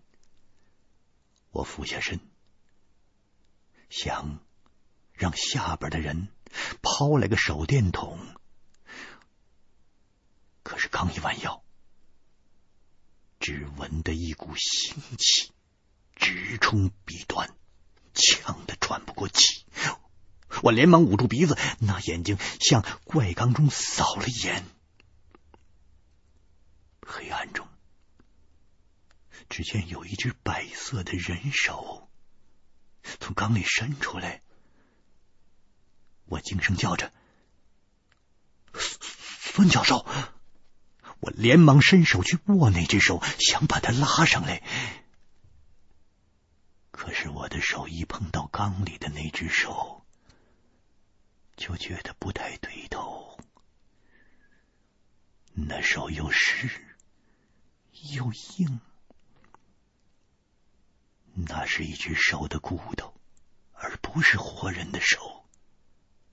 [1.52, 2.20] 我俯下身，
[3.90, 4.40] 想
[5.14, 6.30] 让下边的人
[6.82, 8.20] 抛来个手电筒，
[10.64, 11.64] 可是刚一弯腰，
[13.40, 15.52] 只闻得一股腥气
[16.16, 17.56] 直冲鼻端，
[18.14, 19.66] 呛得喘不过气。
[20.64, 24.66] 我连忙捂住鼻子，那眼睛向怪缸中扫了一眼。
[27.06, 27.68] 黑暗中，
[29.50, 32.05] 只见有一只白色的人手
[33.20, 34.42] 从缸里伸出来。
[36.26, 37.12] 我惊声叫着
[38.74, 40.06] ：“孙教授！”
[41.22, 44.62] 我连忙伸手去握那只手，想把它拉上来。
[46.92, 50.06] 可是我的手一碰到缸里的那只手，
[51.56, 53.40] 就觉得不太对头，
[55.54, 56.70] 那手又湿
[58.12, 58.80] 又硬，
[61.36, 63.14] 那是一只手的骨头，
[63.74, 65.46] 而不是活人的手。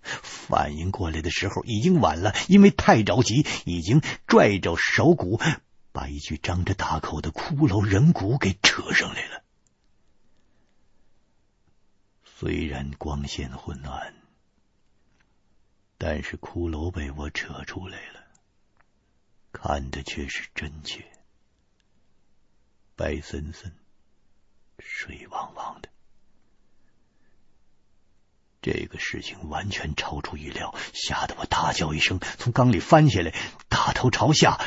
[0.02, 5.40] 反应过来的时候已经晚了，因为太着急，已经拽着手骨，
[5.92, 9.42] 把一具张着大口的骷髅人骨给扯上来了。
[12.24, 14.14] 虽然光线昏暗。
[16.04, 18.24] 但是骷髅被我扯出来了，
[19.52, 21.04] 看的却是真切，
[22.96, 23.72] 白森森、
[24.80, 25.88] 水汪汪的。
[28.62, 33.34] 这个事情完全超出预料，吓得我大叫一声，从缸里翻下来，
[33.68, 34.60] 大头朝下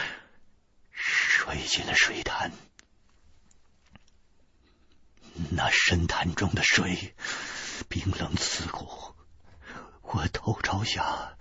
[0.92, 2.52] 摔进了水潭。
[5.50, 7.14] 那深潭中的水
[7.88, 9.16] 冰冷刺骨。
[10.02, 11.38] 我头朝下，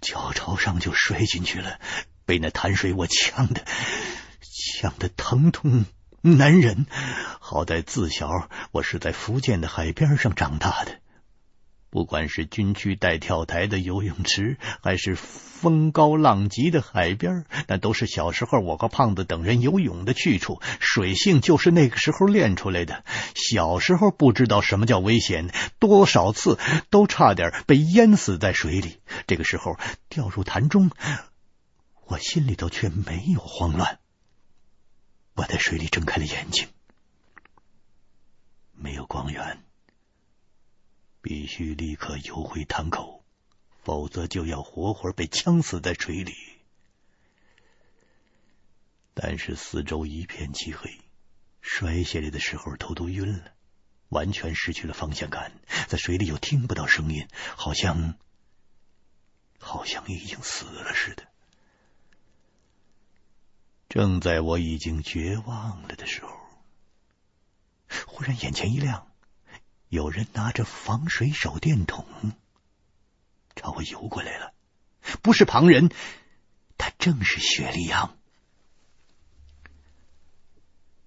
[0.00, 1.80] 脚朝上就摔进去了，
[2.24, 3.64] 被那潭水我呛的，
[4.40, 5.86] 呛的疼痛
[6.20, 6.86] 难忍。
[7.40, 11.01] 好在自小我是在福建的海边上长大的。
[11.92, 20.62] 不管是军区带跳台的游泳池， 还是风高浪急的海边，那都是小时候我和胖子等人游泳的去处。
[20.80, 23.04] 水性就是那个时候练出来的。
[23.34, 28.96] 小时候不知道什么叫危险，多少次都差点被淹死在水里。
[29.26, 29.76] 这个时候
[30.08, 30.90] 掉入潭中，
[32.06, 33.98] 我心里头却没有慌乱。
[35.34, 36.68] 我在水里睁开了眼睛，
[38.72, 39.62] 没有光源。
[41.22, 43.24] 必须立刻游回潭口，
[43.84, 46.34] 否则就要活活被呛死在水里。
[49.14, 51.00] 但是四周一片漆黑，
[51.60, 53.52] 摔下来的时候头都晕了，
[54.08, 55.52] 完全失去了方向感，
[55.86, 58.18] 在水里又听不到声音，好像
[59.58, 61.28] 好像已经死了似的。
[63.88, 66.34] 正在我已经绝望了的时候，
[68.06, 69.11] 忽然眼前一亮。
[69.92, 72.06] 有人拿着防水手电筒
[73.54, 74.54] 朝我游过来了，
[75.20, 75.90] 不是旁人，
[76.78, 78.16] 他正是薛立阳。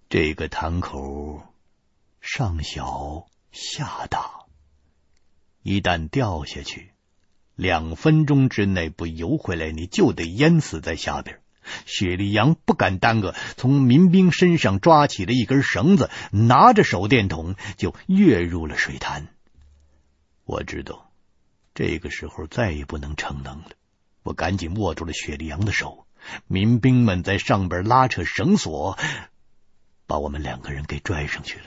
[0.07, 1.41] 这个潭口
[2.21, 4.45] 上小下大，
[5.63, 6.91] 一旦掉下去，
[7.55, 11.41] 两分钟之内不游回来，你就得淹死在下边。
[11.85, 19.27] 薛立阳不敢耽搁，从民兵身上抓起了一根绳子，拿着手电筒就跃入了水潭。
[20.43, 21.11] 我知道
[21.73, 23.69] 这个时候再也不能逞能了，
[24.23, 26.05] 我赶紧握住了薛立阳的手。
[26.47, 28.97] 民兵们在上边拉扯绳索，
[30.07, 31.65] 把我们两个人给拽上去了。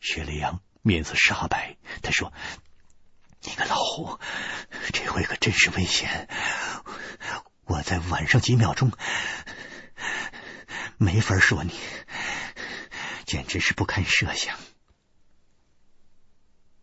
[0.00, 2.32] 薛立阳面色煞白，他说
[3.44, 4.18] ：“你个老虎，
[4.92, 6.28] 这回可真是危险。”
[7.66, 8.92] 我在晚上几秒钟
[10.98, 11.72] 没法说你，
[13.24, 14.56] 简直是不堪设想。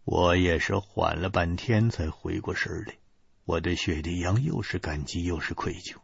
[0.04, 2.96] 我也是缓了半天才回过神来，
[3.46, 5.96] 我对雪莉杨又是感激又是愧疚。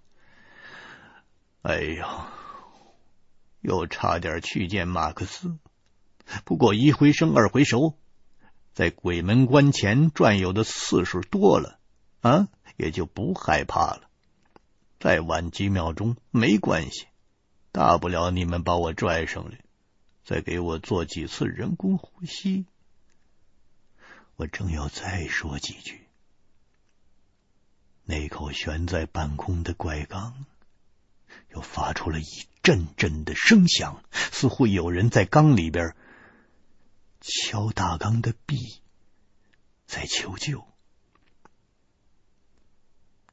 [1.61, 2.07] 哎呦，
[3.59, 5.59] 又差点去见马克思，
[6.45, 7.97] 不过一回生二回熟，
[8.73, 11.79] 在鬼门关前转悠的次数多了
[12.21, 14.08] 啊，也就不害怕了。
[14.99, 17.07] 再晚几秒钟没关系，
[17.71, 19.59] 大不了你们把我拽上来，
[20.25, 22.65] 再给我做几次人工呼吸。
[24.35, 26.07] 我正要再说几句，
[28.03, 30.45] 那口悬在半空的怪缸
[31.53, 35.95] 又发出了一阵阵的声响，似乎有人在缸里边
[37.21, 38.81] 敲大缸的壁，
[39.85, 40.65] 在求救。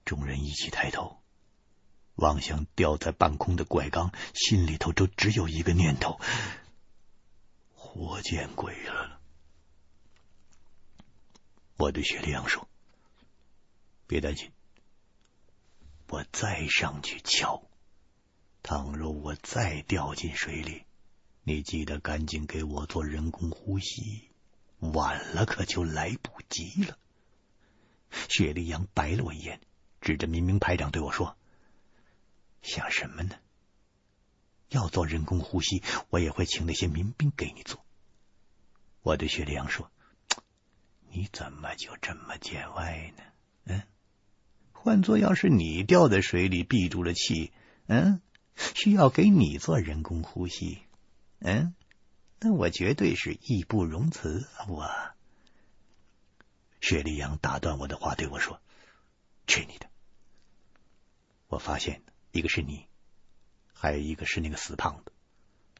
[0.04, 1.20] 众人一起抬头
[2.16, 6.18] 望向吊在半空的怪缸，心里头就只有一个念头：
[7.74, 9.20] 活见鬼了。
[11.76, 12.66] 我对雪莉杨说
[14.08, 14.50] ：“别担心，
[16.08, 17.62] 我再上去敲。
[18.62, 20.84] 倘若我再掉进水里，
[21.42, 24.30] 你记得赶紧给我做人工呼吸，
[24.78, 26.96] 晚了可就来不及了。”
[28.30, 29.60] 雪莉杨白了我一眼，
[30.00, 31.36] 指着民兵排长对我说
[32.66, 33.36] ：“想什么呢？
[34.68, 37.82] 要做人工呼吸，我也会请那些民兵给你做。”
[39.02, 39.90] 我对雪莉杨说。
[41.08, 43.22] 你怎么就这么见外呢？
[43.64, 43.82] 嗯，
[44.72, 47.52] 换做要是你掉在水里闭住了气，
[47.86, 48.20] 嗯，
[48.56, 50.82] 需要给你做人工呼吸，
[51.38, 51.74] 嗯，
[52.38, 54.46] 那我绝对是义不容辞。
[54.68, 54.90] 我，
[56.82, 58.60] 雪莉杨打断我的话，对我说
[59.46, 59.88] ：“去你的！”
[61.48, 62.02] 我发现
[62.36, 62.86] 一个是你，
[63.72, 65.12] 还有一个是那个死胖子，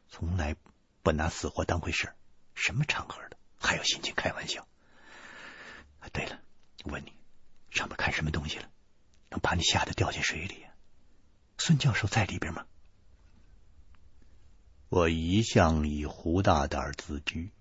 [0.09, 0.55] 从来
[1.03, 2.11] 不拿死活当回事，
[2.55, 4.67] 什么场合的，还有心情开玩笑。
[6.11, 6.39] 对了，
[6.83, 7.13] 我问你，
[7.69, 8.67] 上面看什么东西了？
[9.29, 10.65] 能把你吓得掉进水里？
[11.59, 12.65] 孙教授在里边吗？
[14.89, 17.51] 我一向以胡大胆自居，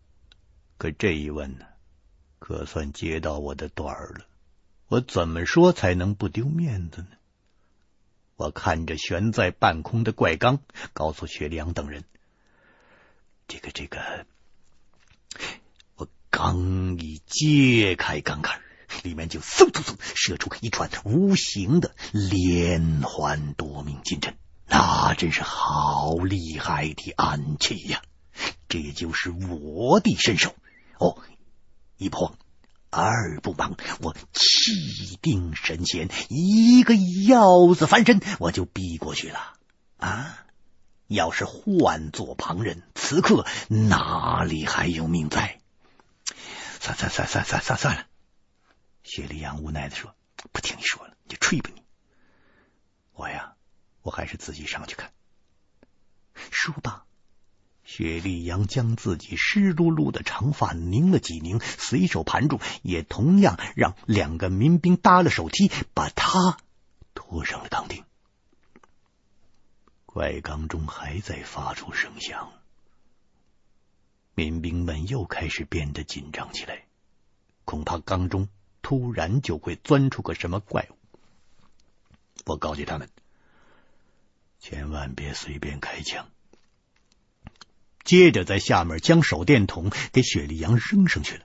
[0.78, 1.66] 可这一问呢，
[2.38, 4.26] 可算接到我的短儿了。
[4.86, 7.15] 我怎么说才能不丢面子呢？
[8.36, 10.60] 我看着悬在半空的怪缸，
[10.92, 12.04] 告诉雪良等人
[13.48, 14.26] ：“这个，这个。”
[15.96, 18.60] 我刚一揭开缸盖，
[19.02, 28.02] 里面就嗖嗖嗖射出一串无形的连环夺命金针，那真是好厉害的暗器呀！
[28.68, 30.54] 这就是我的身手
[30.98, 31.22] 哦！
[31.96, 32.36] 一不慌，
[32.90, 39.54] 二不忙，我气定神闲，一个鷂子翻身，我就逼过去了
[39.98, 40.46] 啊！
[41.06, 45.60] 要是换做旁人，此刻哪里还有命在？
[46.80, 48.06] 算算算算算算算了，
[49.02, 50.14] 雪莉杨无奈的说
[50.52, 51.82] ：“不听你说了，你就吹吧你。”
[53.14, 53.54] 我呀，
[54.02, 55.12] 我还是自己上去看。
[56.50, 57.05] 说罢，
[57.86, 66.58] 雪莉杨将自己湿漉漉的长发拧了几拧，随手盘住，也同样让两个民兵搭了手梯，把他
[67.14, 68.04] 拖上了岗顶。
[70.04, 72.52] 怪缸中还在发出声响。
[74.34, 76.86] 民兵们又开始变得紧张起来，
[77.64, 78.48] 恐怕缸中
[78.82, 80.96] 突然就会钻出个什么怪物。
[82.46, 83.08] 我告诫他们，
[84.58, 86.28] 千万别随便开枪。
[88.06, 91.44] 接着在下面将手电筒给雪莉杨扔上去了。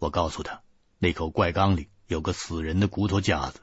[0.00, 0.62] 我告诉他，
[0.98, 3.60] 那口怪缸里有个死人的骨头架子，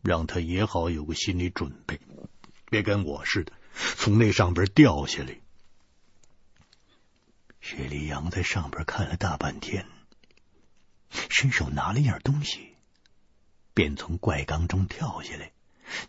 [0.00, 2.00] 让他也好有个心理准备，
[2.70, 3.52] 别跟我似的
[3.96, 5.36] 从那上边掉下来。
[7.60, 9.86] 雪莉杨在上边看了大半天，
[11.28, 12.76] 伸手拿了一样东西，
[13.74, 15.50] 便从怪缸中跳下来，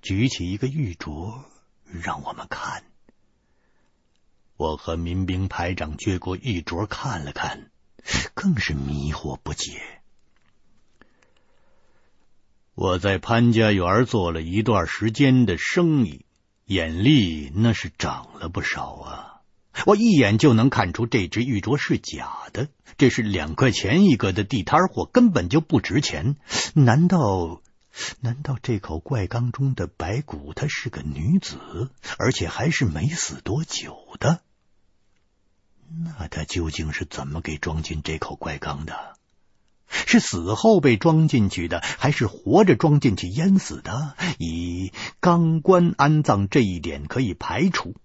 [0.04, 1.42] 举起一个玉镯
[1.84, 2.84] 让我们看。
[4.62, 7.72] 我和民兵排长接过玉镯看了看，
[8.36, 9.82] 更是迷惑不解。
[12.76, 16.28] 我在潘家园做了一段时间的生意，
[16.66, 19.42] 眼力那是长了不少啊。
[19.88, 22.68] 我一眼就能看出这只玉镯是假的，
[23.00, 26.36] 这是两块钱一个的地摊货，根本就不值钱。
[26.76, 27.64] 难道
[28.20, 31.90] 难道这口怪缸中的白骨她是个女子，
[32.20, 34.44] 而且还是没死多久的？
[36.18, 39.18] 那他究竟是怎么给装进这口怪缸的？
[39.88, 44.16] 是死后被装进去的，还是活着装进去淹死的？
[44.38, 47.96] 以钢棺安葬这一点可以排除。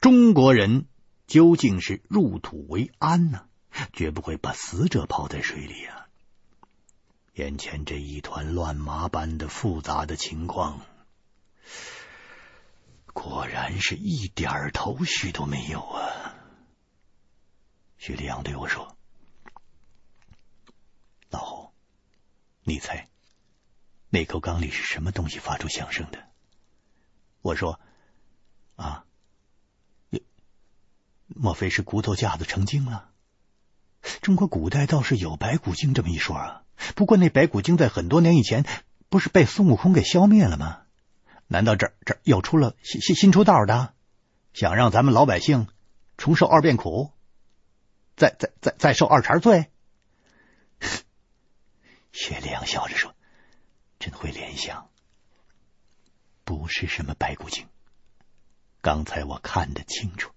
[0.00, 0.84] 中国人
[1.26, 3.46] 究竟是入土为安呢？
[3.92, 6.06] 绝不会把死者抛在水里啊！
[7.34, 10.82] 眼前这一团乱麻般的复杂的情况，
[13.12, 16.33] 果然是一点头绪都没有啊！
[18.06, 18.98] 徐立阳对我说。
[21.30, 21.72] 老侯，
[22.62, 23.08] 你猜
[24.10, 26.18] 那口缸里是什么东西发出响声的？
[27.40, 27.80] 我说：
[28.76, 29.06] 啊，
[31.28, 33.08] 莫非是骨头架子成精了？
[34.20, 36.62] 中国古代倒是有白骨精这么一说啊。
[36.94, 38.66] 不过那白骨精在很多年以前
[39.08, 40.82] 不是被孙悟空给消灭了吗？
[41.46, 43.94] 难道这这又出了新新新出道的，
[44.52, 45.68] 想让咱们老百姓
[46.18, 47.13] 重受二遍苦，
[48.16, 49.70] 再再再再受二茬罪？
[52.12, 53.14] 薛立阳笑着说
[53.98, 54.88] ：“真会联想，
[56.44, 57.66] 不是什么白骨精。
[58.80, 60.32] 刚才我看得清楚，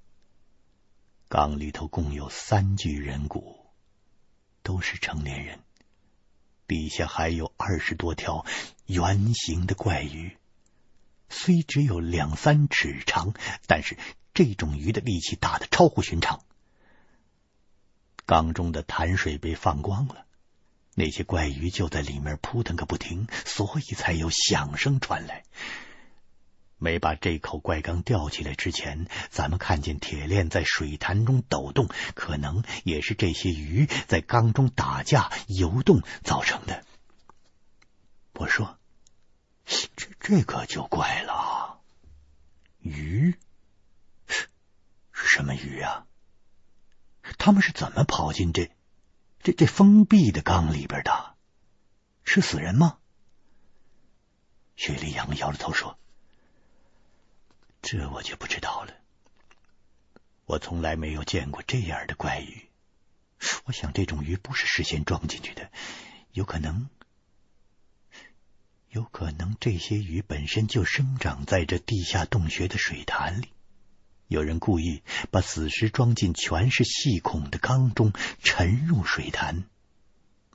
[1.28, 3.68] 缸里头共有三具人骨，
[4.64, 5.60] 都是成年人，
[6.66, 8.46] 底下还有二十多条
[8.86, 10.36] 圆形的怪鱼，
[11.30, 13.34] 虽只有两三尺长，
[13.68, 13.98] 但是
[14.34, 16.44] 这种鱼的力气大得超乎寻常。
[18.28, 20.26] 缸中的潭水被放光了。”
[20.94, 25.44] 那些怪鱼就在里面扑腾个不停，所以才有响声传来。
[26.80, 36.84] 没把这口怪缸吊起来之前，咱们看见铁链在水潭中抖动，可能也是这些鱼在缸中打架游动造成的。
[38.34, 38.80] 我说
[39.96, 41.80] ：“这这可就怪了，
[42.80, 43.36] 鱼
[44.28, 44.48] 是
[45.28, 46.07] 什么鱼啊？
[47.38, 48.72] 他们是怎么跑进这？”
[49.44, 51.36] 这这封闭的缸里边的，
[52.24, 52.98] 是死人吗？
[54.76, 55.98] 薛立阳摇着头说
[57.82, 58.94] ：“这我就不知道了。
[60.46, 62.68] 我从来没有见过这样的怪鱼。
[63.66, 65.72] 我想这种鱼不是事先装进去的，
[66.32, 66.90] 有可能，
[68.90, 73.52] 有可能这些鱼本身就生长在这地下洞穴的水潭里。”
[74.28, 78.12] 有人故意把死尸装进全是细孔的缸中，
[78.44, 79.64] 沉入水潭。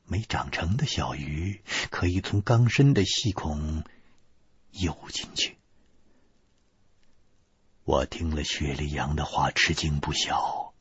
[0.05, 3.83] 没长成的小鱼可以从缸身的细孔
[4.73, 5.57] 游进去。
[7.85, 10.75] 我听了薛立阳的话，吃惊不小。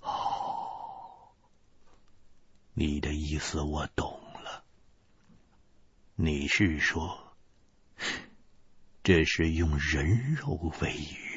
[0.00, 1.32] 哦，
[2.72, 4.64] 你的意思我懂了。
[6.14, 7.34] 你是说，
[9.02, 11.29] 这是用人肉喂鱼？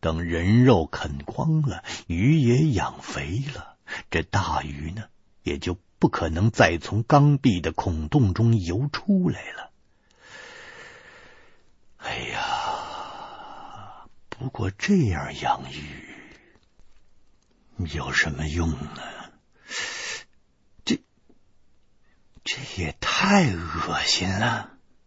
[0.00, 3.76] 等人肉啃光了，鱼也养肥了，
[4.10, 5.04] 这大鱼呢，
[5.42, 9.72] 也就不可能再从缸壁的孔洞中游出来了。
[11.96, 16.14] 哎呀，不过这样养鱼
[17.92, 19.02] 有什么用呢？
[20.84, 21.02] 这
[22.44, 24.77] 这也太恶心了。